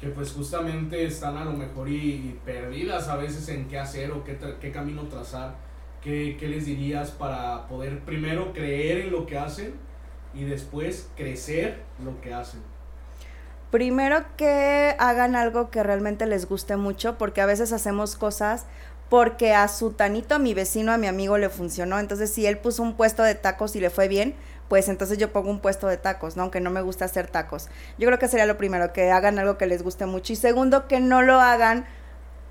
que 0.00 0.08
pues 0.08 0.32
justamente 0.32 1.04
están 1.04 1.36
a 1.36 1.44
lo 1.44 1.52
mejor 1.52 1.90
y, 1.90 2.38
perdidas 2.44 3.08
a 3.08 3.16
veces 3.16 3.48
en 3.50 3.68
qué 3.68 3.78
hacer 3.78 4.12
o 4.12 4.24
qué, 4.24 4.38
qué 4.60 4.72
camino 4.72 5.02
trazar? 5.08 5.54
¿Qué, 6.00 6.36
¿Qué 6.40 6.48
les 6.48 6.66
dirías 6.66 7.10
para 7.10 7.68
poder 7.68 8.00
primero 8.00 8.52
creer 8.52 9.02
en 9.02 9.12
lo 9.12 9.26
que 9.26 9.38
hacen 9.38 9.74
y 10.34 10.44
después 10.44 11.10
crecer 11.16 11.82
lo 12.02 12.20
que 12.22 12.32
hacen? 12.32 12.60
Primero 13.72 14.24
que 14.36 14.94
hagan 14.98 15.34
algo 15.34 15.70
que 15.70 15.82
realmente 15.82 16.26
les 16.26 16.46
guste 16.46 16.76
mucho, 16.76 17.16
porque 17.16 17.40
a 17.40 17.46
veces 17.46 17.72
hacemos 17.72 18.16
cosas 18.16 18.66
porque 19.12 19.52
a 19.52 19.68
su 19.68 19.92
tanito, 19.92 20.36
a 20.36 20.38
mi 20.38 20.54
vecino, 20.54 20.90
a 20.90 20.96
mi 20.96 21.06
amigo 21.06 21.36
le 21.36 21.50
funcionó. 21.50 21.98
Entonces, 21.98 22.32
si 22.32 22.46
él 22.46 22.56
puso 22.56 22.82
un 22.82 22.96
puesto 22.96 23.22
de 23.22 23.34
tacos 23.34 23.76
y 23.76 23.80
le 23.80 23.90
fue 23.90 24.08
bien, 24.08 24.34
pues 24.68 24.88
entonces 24.88 25.18
yo 25.18 25.34
pongo 25.34 25.50
un 25.50 25.60
puesto 25.60 25.86
de 25.86 25.98
tacos, 25.98 26.34
¿no? 26.34 26.44
Aunque 26.44 26.60
no 26.60 26.70
me 26.70 26.80
gusta 26.80 27.04
hacer 27.04 27.26
tacos. 27.26 27.68
Yo 27.98 28.06
creo 28.06 28.18
que 28.18 28.26
sería 28.26 28.46
lo 28.46 28.56
primero, 28.56 28.94
que 28.94 29.10
hagan 29.10 29.38
algo 29.38 29.58
que 29.58 29.66
les 29.66 29.82
guste 29.82 30.06
mucho. 30.06 30.32
Y 30.32 30.36
segundo, 30.36 30.88
que 30.88 30.98
no 30.98 31.20
lo 31.20 31.42
hagan 31.42 31.84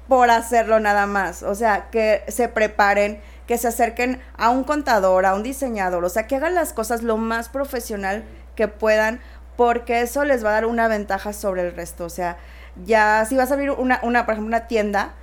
por 0.08 0.30
hacerlo 0.30 0.80
nada 0.80 1.08
más. 1.08 1.42
O 1.42 1.56
sea, 1.56 1.90
que 1.90 2.24
se 2.28 2.48
preparen, 2.48 3.20
que 3.48 3.58
se 3.58 3.68
acerquen 3.68 4.22
a 4.38 4.52
un 4.52 4.64
contador, 4.64 5.26
a 5.26 5.34
un 5.34 5.42
diseñador. 5.42 6.06
O 6.06 6.10
sea, 6.10 6.28
que 6.28 6.36
hagan 6.36 6.54
las 6.54 6.74
cosas 6.74 7.02
lo 7.02 7.18
más 7.18 7.50
profesional 7.50 8.24
que 8.56 8.68
puedan 8.68 9.20
porque 9.58 10.02
eso 10.02 10.26
les 10.26 10.46
va 10.46 10.50
a 10.50 10.54
dar 10.54 10.68
una 10.68 10.88
ventaja 10.88 11.34
sobre 11.34 11.64
el 11.64 11.76
resto. 11.76 12.06
O 12.06 12.10
sea, 12.12 12.38
ya 12.86 13.26
si 13.26 13.36
vas 13.36 13.50
a 13.50 13.56
abrir 13.56 13.72
una, 13.72 14.00
una 14.04 14.28
por 14.28 14.34
ejemplo, 14.34 14.56
una 14.56 14.68
tienda, 14.68 15.16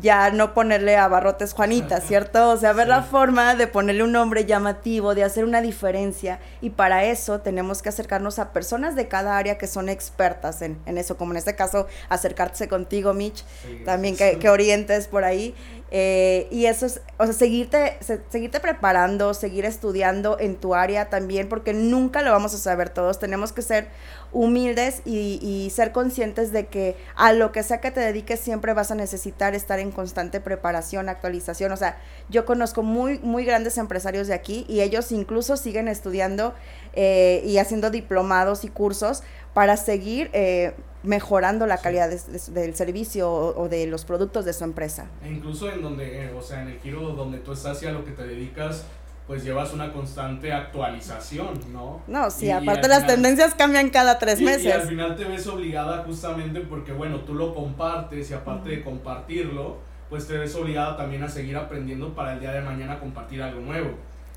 ya 0.00 0.30
no 0.30 0.54
ponerle 0.54 0.96
a 0.96 1.08
barrotes 1.08 1.52
Juanita, 1.52 2.00
¿cierto? 2.00 2.50
O 2.50 2.56
sea, 2.56 2.72
ver 2.72 2.88
la 2.88 3.02
forma 3.02 3.54
de 3.54 3.66
ponerle 3.66 4.02
un 4.02 4.12
nombre 4.12 4.44
llamativo, 4.44 5.14
de 5.14 5.24
hacer 5.24 5.44
una 5.44 5.60
diferencia. 5.60 6.38
Y 6.60 6.70
para 6.70 7.04
eso 7.04 7.40
tenemos 7.40 7.82
que 7.82 7.88
acercarnos 7.88 8.38
a 8.38 8.52
personas 8.52 8.94
de 8.94 9.08
cada 9.08 9.36
área 9.38 9.58
que 9.58 9.66
son 9.66 9.88
expertas 9.88 10.62
en, 10.62 10.78
en 10.86 10.98
eso, 10.98 11.16
como 11.16 11.32
en 11.32 11.38
este 11.38 11.54
caso, 11.54 11.86
acercarse 12.08 12.68
contigo, 12.68 13.14
Mitch, 13.14 13.44
también 13.84 14.16
que, 14.16 14.38
que, 14.38 14.48
orientes 14.48 15.08
por 15.08 15.24
ahí. 15.24 15.54
Eh, 15.90 16.48
y 16.50 16.66
eso 16.66 16.86
es, 16.86 17.00
o 17.16 17.24
sea, 17.24 17.32
seguirte, 17.32 17.98
seguirte 18.28 18.58
preparando, 18.58 19.34
seguir 19.34 19.64
estudiando 19.64 20.36
en 20.40 20.56
tu 20.56 20.74
área 20.74 21.10
también, 21.10 21.48
porque 21.48 21.72
nunca 21.72 22.22
lo 22.22 22.32
vamos 22.32 22.54
a 22.54 22.58
saber 22.58 22.90
todos. 22.90 23.18
Tenemos 23.18 23.52
que 23.52 23.62
ser 23.62 23.88
humildes 24.32 25.02
y, 25.04 25.38
y, 25.40 25.70
ser 25.70 25.92
conscientes 25.92 26.52
de 26.52 26.66
que 26.66 26.96
a 27.14 27.32
lo 27.32 27.52
que 27.52 27.62
sea 27.62 27.80
que 27.80 27.90
te 27.90 28.00
dediques 28.00 28.40
siempre 28.40 28.74
vas 28.74 28.90
a 28.90 28.94
necesitar 28.94 29.54
estar 29.54 29.78
en 29.78 29.92
constante 29.92 30.40
preparación, 30.40 31.08
actualización. 31.08 31.72
O 31.72 31.76
sea, 31.76 31.98
yo 32.28 32.44
conozco 32.44 32.82
muy, 32.82 33.18
muy 33.20 33.44
grandes 33.44 33.78
empresarios 33.78 34.26
de 34.26 34.34
aquí 34.34 34.66
y 34.68 34.80
ellos 34.80 35.12
incluso 35.12 35.56
siguen 35.56 35.88
estudiando 35.88 36.54
eh, 36.96 37.42
y 37.44 37.58
haciendo 37.58 37.90
diplomados 37.90 38.64
y 38.64 38.68
cursos 38.68 39.22
para 39.52 39.76
seguir 39.76 40.30
eh, 40.32 40.74
mejorando 41.02 41.66
la 41.66 41.78
calidad 41.78 42.10
del 42.10 42.74
servicio 42.74 43.30
o, 43.30 43.68
de 43.68 43.86
los 43.86 44.04
productos 44.04 44.44
de 44.44 44.52
su 44.52 44.64
empresa. 44.64 45.06
E 45.22 45.28
incluso 45.28 45.70
en 45.70 45.82
donde, 45.82 46.24
eh, 46.24 46.32
o 46.36 46.42
sea, 46.42 46.62
en 46.62 46.68
el 46.68 46.80
giro 46.80 47.00
donde 47.10 47.38
tú 47.38 47.52
estás 47.52 47.82
y 47.82 47.86
a 47.86 47.92
lo 47.92 48.04
que 48.04 48.12
te 48.12 48.26
dedicas, 48.26 48.86
pues 49.26 49.44
llevas 49.44 49.72
una 49.72 49.92
constante 49.92 50.52
actualización, 50.52 51.60
¿no? 51.72 52.00
No, 52.06 52.30
sí, 52.30 52.50
aparte 52.50 52.88
las 52.88 53.06
tendencias 53.06 53.54
cambian 53.54 53.90
cada 53.90 54.18
tres 54.18 54.40
meses. 54.40 54.64
Y 54.64 54.70
al 54.70 54.88
final 54.88 55.16
te 55.16 55.24
ves 55.24 55.46
obligada 55.48 56.02
justamente 56.04 56.60
porque, 56.60 56.92
bueno, 56.92 57.20
tú 57.20 57.34
lo 57.34 57.54
compartes 57.54 58.30
y 58.30 58.34
aparte 58.34 58.70
de 58.70 58.84
compartirlo, 58.84 59.78
pues 60.08 60.26
te 60.26 60.38
ves 60.38 60.54
obligada 60.54 60.96
también 60.96 61.22
a 61.24 61.28
seguir 61.28 61.56
aprendiendo 61.56 62.14
para 62.14 62.34
el 62.34 62.40
día 62.40 62.52
de 62.52 62.62
mañana 62.62 63.00
compartir 63.00 63.42
algo 63.42 63.60
nuevo. 63.60 63.90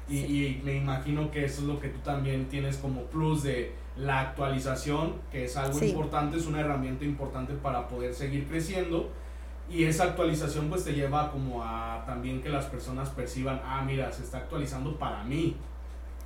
Y, 0.10 0.18
y 0.18 0.62
me 0.64 0.76
imagino 0.76 1.30
que 1.32 1.46
eso 1.46 1.62
es 1.62 1.68
lo 1.68 1.80
que 1.80 1.90
tú 1.90 2.00
también 2.00 2.50
tienes 2.50 2.78
como 2.78 3.04
plus 3.04 3.44
de 3.44 3.74
la 4.00 4.22
actualización, 4.22 5.16
que 5.32 5.44
es 5.46 5.58
algo 5.58 5.84
importante, 5.84 6.38
es 6.38 6.46
una 6.46 6.62
herramienta 6.62 7.04
importante 7.06 7.54
para 7.54 7.88
poder 7.88 8.14
seguir 8.14 8.48
creciendo. 8.48 9.10
y 9.70 9.84
esa 9.84 10.06
actualización 10.06 10.68
pues 10.68 10.84
te 10.84 10.94
lleva 10.94 11.32
como 11.32 11.64
a 11.64 12.04
también 12.08 12.42
que 12.42 12.50
las 12.50 12.66
personas 12.66 13.10
perciban, 13.10 13.62
ah, 13.64 13.84
mira, 13.86 14.12
se 14.12 14.24
está 14.24 14.40
actualizando 14.40 14.98
para 14.98 15.24
mí. 15.24 15.56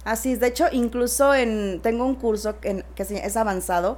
Así 0.05 0.31
es, 0.31 0.39
de 0.39 0.47
hecho, 0.47 0.67
incluso 0.71 1.33
en, 1.33 1.81
tengo 1.81 2.05
un 2.05 2.15
curso 2.15 2.59
que, 2.61 2.85
que 2.95 3.03
es 3.03 3.37
avanzado, 3.37 3.97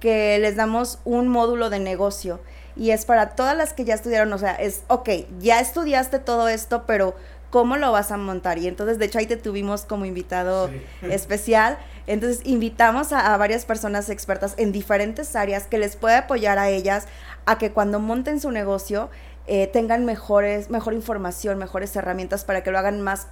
que 0.00 0.38
les 0.38 0.56
damos 0.56 0.98
un 1.04 1.28
módulo 1.28 1.68
de 1.68 1.78
negocio. 1.78 2.40
Y 2.74 2.90
es 2.90 3.06
para 3.06 3.30
todas 3.30 3.56
las 3.56 3.72
que 3.72 3.84
ya 3.84 3.94
estudiaron, 3.94 4.32
o 4.34 4.38
sea, 4.38 4.54
es, 4.54 4.84
ok, 4.88 5.08
ya 5.40 5.60
estudiaste 5.60 6.18
todo 6.18 6.48
esto, 6.48 6.84
pero 6.86 7.14
¿cómo 7.56 7.78
lo 7.78 7.90
vas 7.90 8.12
a 8.12 8.18
montar? 8.18 8.58
Y 8.58 8.68
entonces, 8.68 8.98
de 8.98 9.06
hecho, 9.06 9.18
ahí 9.18 9.24
te 9.24 9.38
tuvimos 9.38 9.86
como 9.86 10.04
invitado 10.04 10.68
especial. 11.00 11.78
Entonces, 12.06 12.42
invitamos 12.44 13.14
a, 13.14 13.32
a, 13.32 13.36
varias 13.38 13.64
personas 13.64 14.10
expertas 14.10 14.52
en 14.58 14.72
diferentes 14.72 15.34
áreas 15.34 15.66
que 15.66 15.78
les 15.78 15.96
puede 15.96 16.16
apoyar 16.16 16.58
a 16.58 16.68
ellas 16.68 17.06
a 17.46 17.56
que 17.56 17.72
cuando 17.72 17.98
monten 17.98 18.40
su 18.40 18.50
negocio 18.50 19.08
eh, 19.46 19.68
tengan 19.68 20.04
mejores, 20.04 20.68
mejor 20.68 20.92
información, 20.92 21.56
mejores 21.56 21.96
herramientas 21.96 22.44
para 22.44 22.62
que 22.62 22.70
lo 22.70 22.78
hagan 22.78 23.00
más 23.00 23.28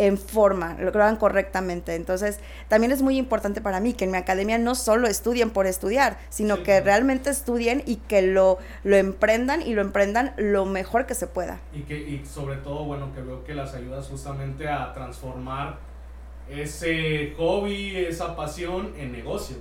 en 0.00 0.16
forma, 0.16 0.78
lo 0.80 0.88
hagan 0.88 1.16
correctamente. 1.16 1.94
Entonces, 1.94 2.40
también 2.68 2.90
es 2.90 3.02
muy 3.02 3.18
importante 3.18 3.60
para 3.60 3.80
mí 3.80 3.92
que 3.92 4.06
en 4.06 4.10
mi 4.10 4.16
academia 4.16 4.56
no 4.56 4.74
solo 4.74 5.06
estudien 5.06 5.50
por 5.50 5.66
estudiar, 5.66 6.16
sino 6.30 6.62
que 6.62 6.80
realmente 6.80 7.28
estudien 7.28 7.82
y 7.84 7.96
que 7.96 8.22
lo, 8.22 8.56
lo 8.82 8.96
emprendan 8.96 9.60
y 9.60 9.74
lo 9.74 9.82
emprendan 9.82 10.32
lo 10.38 10.64
mejor 10.64 11.04
que 11.04 11.14
se 11.14 11.26
pueda. 11.26 11.60
Y 11.74 11.82
que 11.82 11.98
y 11.98 12.24
sobre 12.24 12.56
todo, 12.56 12.84
bueno, 12.84 13.12
que 13.14 13.20
veo 13.20 13.44
que 13.44 13.54
las 13.54 13.74
ayudas 13.74 14.08
justamente 14.08 14.66
a 14.70 14.94
transformar 14.94 15.78
ese 16.48 17.34
hobby, 17.36 17.94
esa 17.96 18.34
pasión 18.34 18.94
en 18.96 19.12
negocio, 19.12 19.58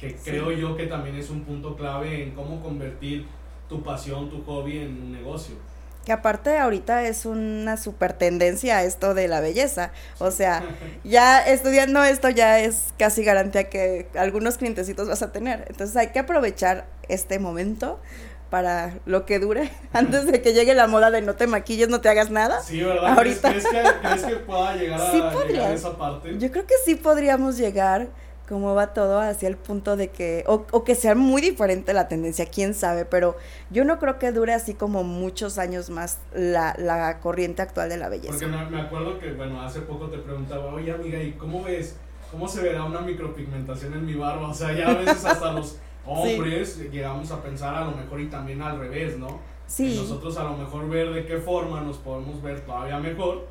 que 0.00 0.16
creo 0.16 0.50
yo 0.50 0.76
que 0.76 0.88
también 0.88 1.14
es 1.14 1.30
un 1.30 1.44
punto 1.44 1.76
clave 1.76 2.24
en 2.24 2.32
cómo 2.32 2.60
convertir 2.60 3.24
tu 3.68 3.84
pasión, 3.84 4.30
tu 4.30 4.42
hobby 4.42 4.78
en 4.78 5.00
un 5.00 5.12
negocio. 5.12 5.54
Que 6.06 6.12
aparte 6.12 6.56
ahorita 6.56 7.02
es 7.02 7.26
una 7.26 7.76
super 7.76 8.12
tendencia 8.12 8.84
esto 8.84 9.12
de 9.12 9.26
la 9.26 9.40
belleza. 9.40 9.90
O 10.18 10.30
sea, 10.30 10.62
ya 11.02 11.44
estudiando 11.44 12.02
esto 12.04 12.30
ya 12.30 12.60
es 12.60 12.94
casi 12.96 13.24
garantía 13.24 13.68
que 13.68 14.06
algunos 14.16 14.56
clientecitos 14.56 15.08
vas 15.08 15.22
a 15.22 15.32
tener. 15.32 15.66
Entonces 15.68 15.96
hay 15.96 16.12
que 16.12 16.20
aprovechar 16.20 16.86
este 17.08 17.40
momento 17.40 18.00
para 18.50 18.94
lo 19.06 19.26
que 19.26 19.38
dure 19.38 19.70
antes 19.92 20.26
de 20.26 20.40
que 20.40 20.52
llegue 20.52 20.74
la 20.74 20.86
moda 20.86 21.10
de 21.10 21.22
no 21.22 21.34
te 21.34 21.46
maquilles, 21.46 21.88
no 21.88 22.00
te 22.00 22.08
hagas 22.08 22.30
nada. 22.30 22.62
Sí, 22.62 22.82
¿verdad? 22.82 23.18
Ahorita. 23.18 23.50
¿Crees, 23.50 23.66
que, 24.22 24.36
pueda 24.36 24.76
llegar 24.76 25.00
a, 25.00 25.12
llegar 25.12 25.70
a 25.70 25.72
esa 25.72 25.96
parte? 25.96 26.38
Yo 26.38 26.50
creo 26.50 26.66
que 26.66 26.74
sí 26.84 26.94
podríamos 26.94 27.56
llegar 27.56 28.08
cómo 28.48 28.74
va 28.74 28.94
todo 28.94 29.20
hacia 29.20 29.48
el 29.48 29.56
punto 29.56 29.96
de 29.96 30.08
que, 30.08 30.44
o, 30.46 30.84
que 30.84 30.94
sea 30.94 31.14
muy 31.14 31.42
diferente 31.42 31.92
la 31.92 32.08
tendencia, 32.08 32.46
quién 32.46 32.74
sabe, 32.74 33.04
pero 33.04 33.36
yo 33.70 33.84
no 33.84 33.98
creo 33.98 34.18
que 34.18 34.32
dure 34.32 34.54
así 34.54 34.74
como 34.74 35.02
muchos 35.04 35.58
años 35.58 35.90
más 35.90 36.20
la, 36.34 36.74
la 36.78 37.20
corriente 37.20 37.62
actual 37.62 37.88
de 37.88 37.96
la 37.96 38.08
belleza. 38.08 38.30
Porque 38.30 38.46
me, 38.46 38.80
acuerdo 38.80 39.18
que, 39.18 39.32
bueno, 39.32 39.60
hace 39.60 39.80
poco 39.80 40.06
te 40.06 40.18
preguntaba, 40.18 40.66
oye 40.66 40.92
amiga, 40.92 41.20
¿y 41.22 41.32
cómo 41.32 41.62
ves, 41.62 41.96
cómo 42.30 42.46
se 42.46 42.62
verá 42.62 42.84
una 42.84 43.00
micropigmentación 43.00 43.94
en 43.94 44.06
mi 44.06 44.14
barba? 44.14 44.48
O 44.48 44.54
sea, 44.54 44.72
ya 44.72 44.88
a 44.90 44.94
veces 44.94 45.24
hasta 45.24 45.52
los 45.52 45.78
hombres 46.06 46.78
llegamos 46.90 47.30
a 47.32 47.42
pensar 47.42 47.74
a 47.74 47.84
lo 47.84 47.92
mejor 47.92 48.20
y 48.20 48.28
también 48.28 48.62
al 48.62 48.78
revés, 48.78 49.18
¿no? 49.18 49.40
Sí. 49.66 49.96
nosotros 49.98 50.36
a 50.36 50.44
lo 50.44 50.56
mejor 50.56 50.88
ver 50.88 51.12
de 51.12 51.26
qué 51.26 51.38
forma 51.38 51.80
nos 51.80 51.96
podemos 51.96 52.40
ver 52.40 52.60
todavía 52.60 53.00
mejor 53.00 53.48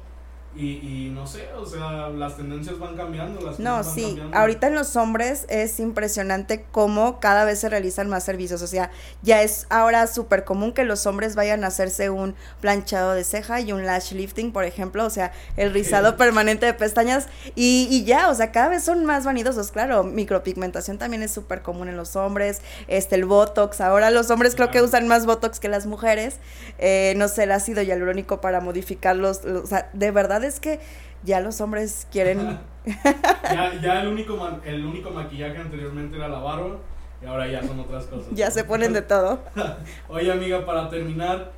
y, 0.56 1.08
y, 1.08 1.12
no 1.14 1.28
sé, 1.28 1.50
o 1.58 1.66
sea, 1.66 2.08
las 2.10 2.38
tendencias 2.38 2.80
van 2.80 2.96
cambiando. 2.96 3.42
Las 3.42 3.60
no, 3.60 3.84
sí, 3.84 4.22
ahorita 4.32 4.68
en 4.68 4.76
los 4.76 4.96
hombres 4.96 5.46
es 5.50 5.82
impresionante 5.82 6.66
cómo 6.72 7.20
cada 7.20 7.44
vez 7.44 7.60
se 7.60 7.68
realizan 7.68 8.10
más 8.10 8.24
servicios, 8.24 8.62
o 8.62 8.68
sea, 8.68 8.90
ya 9.22 9.42
es 9.42 9.68
ahora 9.70 10.08
súper 10.08 10.46
común 10.46 10.72
que 10.72 10.86
los 10.86 11.06
hombres 11.08 11.36
vayan 11.36 11.66
a 11.66 11.68
hacerse 11.68 12.10
un 12.10 12.36
planchado 12.62 13.14
de 13.14 13.26
ceja 13.26 13.60
y 13.60 13.74
un 13.74 13.86
lash 13.86 14.14
lifting, 14.14 14.54
por 14.54 14.64
ejemplo, 14.64 15.06
o 15.06 15.10
sea, 15.10 15.34
el 15.58 15.74
rizado 15.74 16.16
permanente 16.16 16.66
de 16.66 16.74
pestañas 16.74 17.28
y, 17.56 17.90
y, 17.92 18.06
ya, 18.06 18.30
o 18.30 18.36
sea, 18.36 18.54
cada 18.54 18.70
vez 18.70 18.84
son 18.84 19.04
más 19.04 19.26
vanidosos, 19.26 19.72
claro, 19.72 20.04
micropigmentación 20.04 20.98
también 20.98 21.22
es 21.22 21.32
súper 21.32 21.64
común 21.64 21.90
en 21.90 21.98
los 21.98 22.16
hombres, 22.16 22.62
este, 22.88 23.16
el 23.16 23.26
Botox, 23.26 23.82
ahora 23.82 24.10
los 24.10 24.30
hombres 24.30 24.56
creo 24.56 24.72
que 24.72 24.82
usan 24.82 25.10
más 25.10 25.26
Botox 25.26 25.60
que 25.60 25.68
las 25.68 25.86
mujeres, 25.86 26.38
eh, 26.78 27.14
no 27.18 27.28
sé, 27.28 27.44
el 27.44 27.52
ácido 27.52 27.82
hialurónico 27.82 28.40
para 28.40 28.62
modificarlos, 28.62 29.44
o 29.44 29.68
sea, 29.68 29.90
de 29.92 30.12
verdad 30.12 30.45
es 30.48 30.60
que 30.60 30.80
ya 31.24 31.40
los 31.40 31.60
hombres 31.62 32.08
quieren... 32.12 32.60
ya, 33.44 33.74
ya 33.82 34.02
el, 34.02 34.08
único 34.08 34.38
el 34.64 34.86
único 34.86 35.10
maquillaje 35.10 35.58
anteriormente 35.58 36.18
era 36.18 36.28
la 36.28 36.40
barba 36.40 36.78
y 37.22 37.26
ahora 37.26 37.48
ya 37.48 37.64
son 37.64 37.80
otras 37.80 38.06
cosas. 38.06 38.28
ya 38.32 38.52
se 38.52 38.64
ponen 38.64 38.94
de 38.94 39.02
todo. 39.02 39.40
Oye 40.10 40.32
amiga, 40.32 40.66
para 40.66 40.90
terminar, 40.90 41.52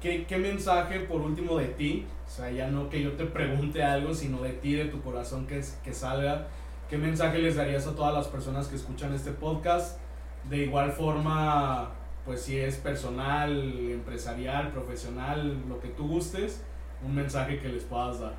¿qué, 0.00 0.26
¿qué 0.26 0.36
mensaje 0.36 1.00
por 1.00 1.20
último 1.22 1.56
de 1.58 1.66
ti? 1.66 2.06
O 2.26 2.30
sea, 2.30 2.50
ya 2.50 2.68
no 2.68 2.88
que 2.88 3.02
yo 3.02 3.12
te 3.12 3.24
pregunte 3.24 3.82
algo, 3.82 4.12
sino 4.12 4.42
de 4.42 4.50
ti, 4.50 4.74
de 4.74 4.86
tu 4.86 5.00
corazón 5.02 5.46
que, 5.46 5.62
que 5.82 5.94
salga. 5.94 6.48
¿Qué 6.90 6.98
mensaje 6.98 7.38
les 7.38 7.56
darías 7.56 7.86
a 7.86 7.94
todas 7.94 8.12
las 8.12 8.26
personas 8.28 8.68
que 8.68 8.76
escuchan 8.76 9.14
este 9.14 9.30
podcast? 9.30 9.98
De 10.50 10.58
igual 10.58 10.92
forma, 10.92 11.92
pues 12.26 12.42
si 12.42 12.58
es 12.58 12.76
personal, 12.76 13.50
empresarial, 13.90 14.70
profesional, 14.70 15.62
lo 15.68 15.80
que 15.80 15.88
tú 15.88 16.08
gustes 16.08 16.62
un 17.04 17.14
mensaje 17.14 17.60
que 17.60 17.68
les 17.68 17.84
puedas 17.84 18.20
dar? 18.20 18.32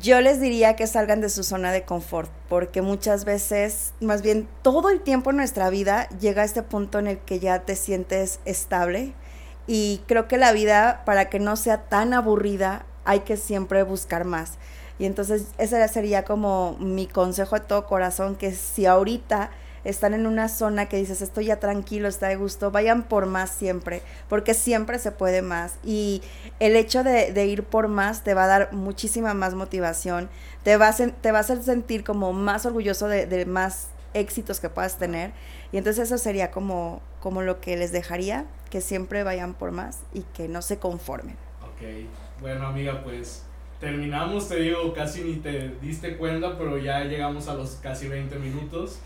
Yo 0.00 0.20
les 0.20 0.40
diría 0.40 0.74
que 0.74 0.88
salgan 0.88 1.20
de 1.20 1.28
su 1.28 1.44
zona 1.44 1.70
de 1.70 1.84
confort, 1.84 2.30
porque 2.48 2.82
muchas 2.82 3.24
veces, 3.24 3.92
más 4.00 4.20
bien 4.20 4.48
todo 4.62 4.90
el 4.90 5.00
tiempo 5.00 5.30
en 5.30 5.36
nuestra 5.36 5.70
vida 5.70 6.08
llega 6.18 6.42
a 6.42 6.44
este 6.44 6.64
punto 6.64 6.98
en 6.98 7.06
el 7.06 7.18
que 7.18 7.38
ya 7.38 7.60
te 7.60 7.76
sientes 7.76 8.40
estable 8.44 9.12
y 9.68 10.00
creo 10.08 10.26
que 10.26 10.38
la 10.38 10.52
vida, 10.52 11.02
para 11.04 11.28
que 11.28 11.38
no 11.38 11.54
sea 11.54 11.82
tan 11.82 12.14
aburrida, 12.14 12.84
hay 13.04 13.20
que 13.20 13.36
siempre 13.36 13.84
buscar 13.84 14.24
más. 14.24 14.54
Y 14.98 15.04
entonces 15.04 15.48
ese 15.58 15.86
sería 15.88 16.24
como 16.24 16.76
mi 16.80 17.06
consejo 17.06 17.56
de 17.56 17.64
todo 17.66 17.86
corazón, 17.86 18.34
que 18.34 18.52
si 18.52 18.86
ahorita 18.86 19.50
están 19.86 20.14
en 20.14 20.26
una 20.26 20.48
zona 20.48 20.88
que 20.88 20.96
dices, 20.96 21.22
estoy 21.22 21.46
ya 21.46 21.60
tranquilo, 21.60 22.08
está 22.08 22.26
de 22.26 22.36
gusto, 22.36 22.72
vayan 22.72 23.04
por 23.04 23.26
más 23.26 23.50
siempre, 23.50 24.02
porque 24.28 24.52
siempre 24.52 24.98
se 24.98 25.12
puede 25.12 25.42
más. 25.42 25.78
Y 25.84 26.22
el 26.58 26.74
hecho 26.74 27.04
de, 27.04 27.46
ir 27.46 27.62
por 27.62 27.86
más 27.86 28.24
te 28.24 28.34
va 28.34 28.44
a 28.44 28.46
dar 28.48 28.72
muchísima 28.72 29.32
más 29.32 29.54
motivación, 29.54 30.28
te 30.64 30.76
va 30.76 30.88
a, 30.88 30.92
te 30.94 31.28
a 31.28 31.42
sentir 31.42 32.02
como 32.02 32.32
más 32.32 32.66
orgulloso 32.66 33.06
de, 33.06 33.46
más 33.46 33.88
éxitos 34.12 34.58
que 34.58 34.68
puedas 34.68 34.98
tener. 34.98 35.32
Y 35.70 35.78
entonces 35.78 36.06
eso 36.06 36.18
sería 36.18 36.50
como, 36.50 37.00
como 37.20 37.42
lo 37.42 37.60
que 37.60 37.76
les 37.76 37.92
dejaría, 37.92 38.44
que 38.70 38.80
siempre 38.80 39.22
vayan 39.22 39.54
por 39.54 39.70
más 39.70 40.00
y 40.12 40.22
que 40.34 40.48
no 40.48 40.62
se 40.62 40.78
conformen. 40.78 41.36
Ok, 41.62 42.08
bueno 42.40 42.66
amiga, 42.66 43.04
pues 43.04 43.44
terminamos, 43.78 44.48
te 44.48 44.56
digo, 44.56 44.92
casi 44.94 45.22
ni 45.22 45.36
te 45.36 45.76
diste 45.80 46.16
cuenta, 46.16 46.58
pero 46.58 46.76
ya 46.76 47.04
llegamos 47.04 47.46
a 47.46 47.54
los 47.54 47.76
casi 47.76 48.08
20 48.08 48.36
minutos. 48.40 48.98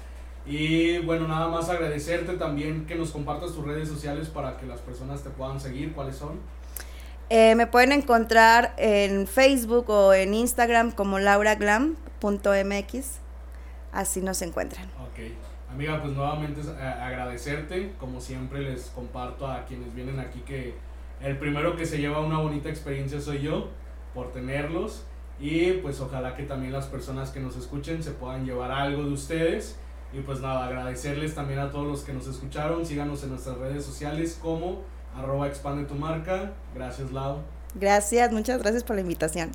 Y 0.46 0.98
bueno, 0.98 1.28
nada 1.28 1.48
más 1.48 1.68
agradecerte 1.68 2.34
también 2.34 2.86
que 2.86 2.94
nos 2.94 3.10
compartas 3.10 3.52
tus 3.52 3.64
redes 3.64 3.88
sociales 3.88 4.28
para 4.28 4.56
que 4.56 4.66
las 4.66 4.80
personas 4.80 5.22
te 5.22 5.30
puedan 5.30 5.60
seguir. 5.60 5.92
¿Cuáles 5.92 6.16
son? 6.16 6.40
Eh, 7.28 7.54
me 7.54 7.66
pueden 7.66 7.92
encontrar 7.92 8.74
en 8.76 9.26
Facebook 9.26 9.88
o 9.90 10.12
en 10.12 10.34
Instagram 10.34 10.92
como 10.92 11.18
lauraglam.mx. 11.18 13.18
Así 13.92 14.20
nos 14.20 14.42
encuentran. 14.42 14.86
Ok. 15.00 15.20
Amiga, 15.72 16.02
pues 16.02 16.14
nuevamente 16.14 16.60
eh, 16.62 16.82
agradecerte. 16.82 17.92
Como 18.00 18.20
siempre 18.20 18.62
les 18.62 18.86
comparto 18.86 19.46
a 19.46 19.64
quienes 19.66 19.94
vienen 19.94 20.18
aquí 20.18 20.40
que 20.40 20.74
el 21.20 21.38
primero 21.38 21.76
que 21.76 21.86
se 21.86 21.98
lleva 21.98 22.20
una 22.20 22.38
bonita 22.38 22.68
experiencia 22.68 23.20
soy 23.20 23.42
yo 23.42 23.68
por 24.14 24.32
tenerlos. 24.32 25.04
Y 25.38 25.72
pues 25.74 26.00
ojalá 26.00 26.34
que 26.34 26.42
también 26.42 26.72
las 26.72 26.86
personas 26.86 27.30
que 27.30 27.40
nos 27.40 27.56
escuchen 27.56 28.02
se 28.02 28.10
puedan 28.10 28.44
llevar 28.44 28.72
algo 28.72 29.04
de 29.04 29.12
ustedes 29.12 29.78
y 30.12 30.20
pues 30.20 30.40
nada, 30.40 30.66
agradecerles 30.66 31.34
también 31.34 31.60
a 31.60 31.70
todos 31.70 31.86
los 31.86 32.02
que 32.02 32.12
nos 32.12 32.26
escucharon. 32.26 32.84
Síganos 32.84 33.22
en 33.22 33.30
nuestras 33.30 33.58
redes 33.58 33.84
sociales 33.84 34.38
como 34.40 34.82
arroba 35.16 35.46
expande 35.46 35.84
tu 35.84 35.94
marca. 35.94 36.52
Gracias, 36.74 37.12
Lau. 37.12 37.38
Gracias, 37.74 38.32
muchas 38.32 38.60
gracias 38.60 38.82
por 38.82 38.96
la 38.96 39.02
invitación. 39.02 39.52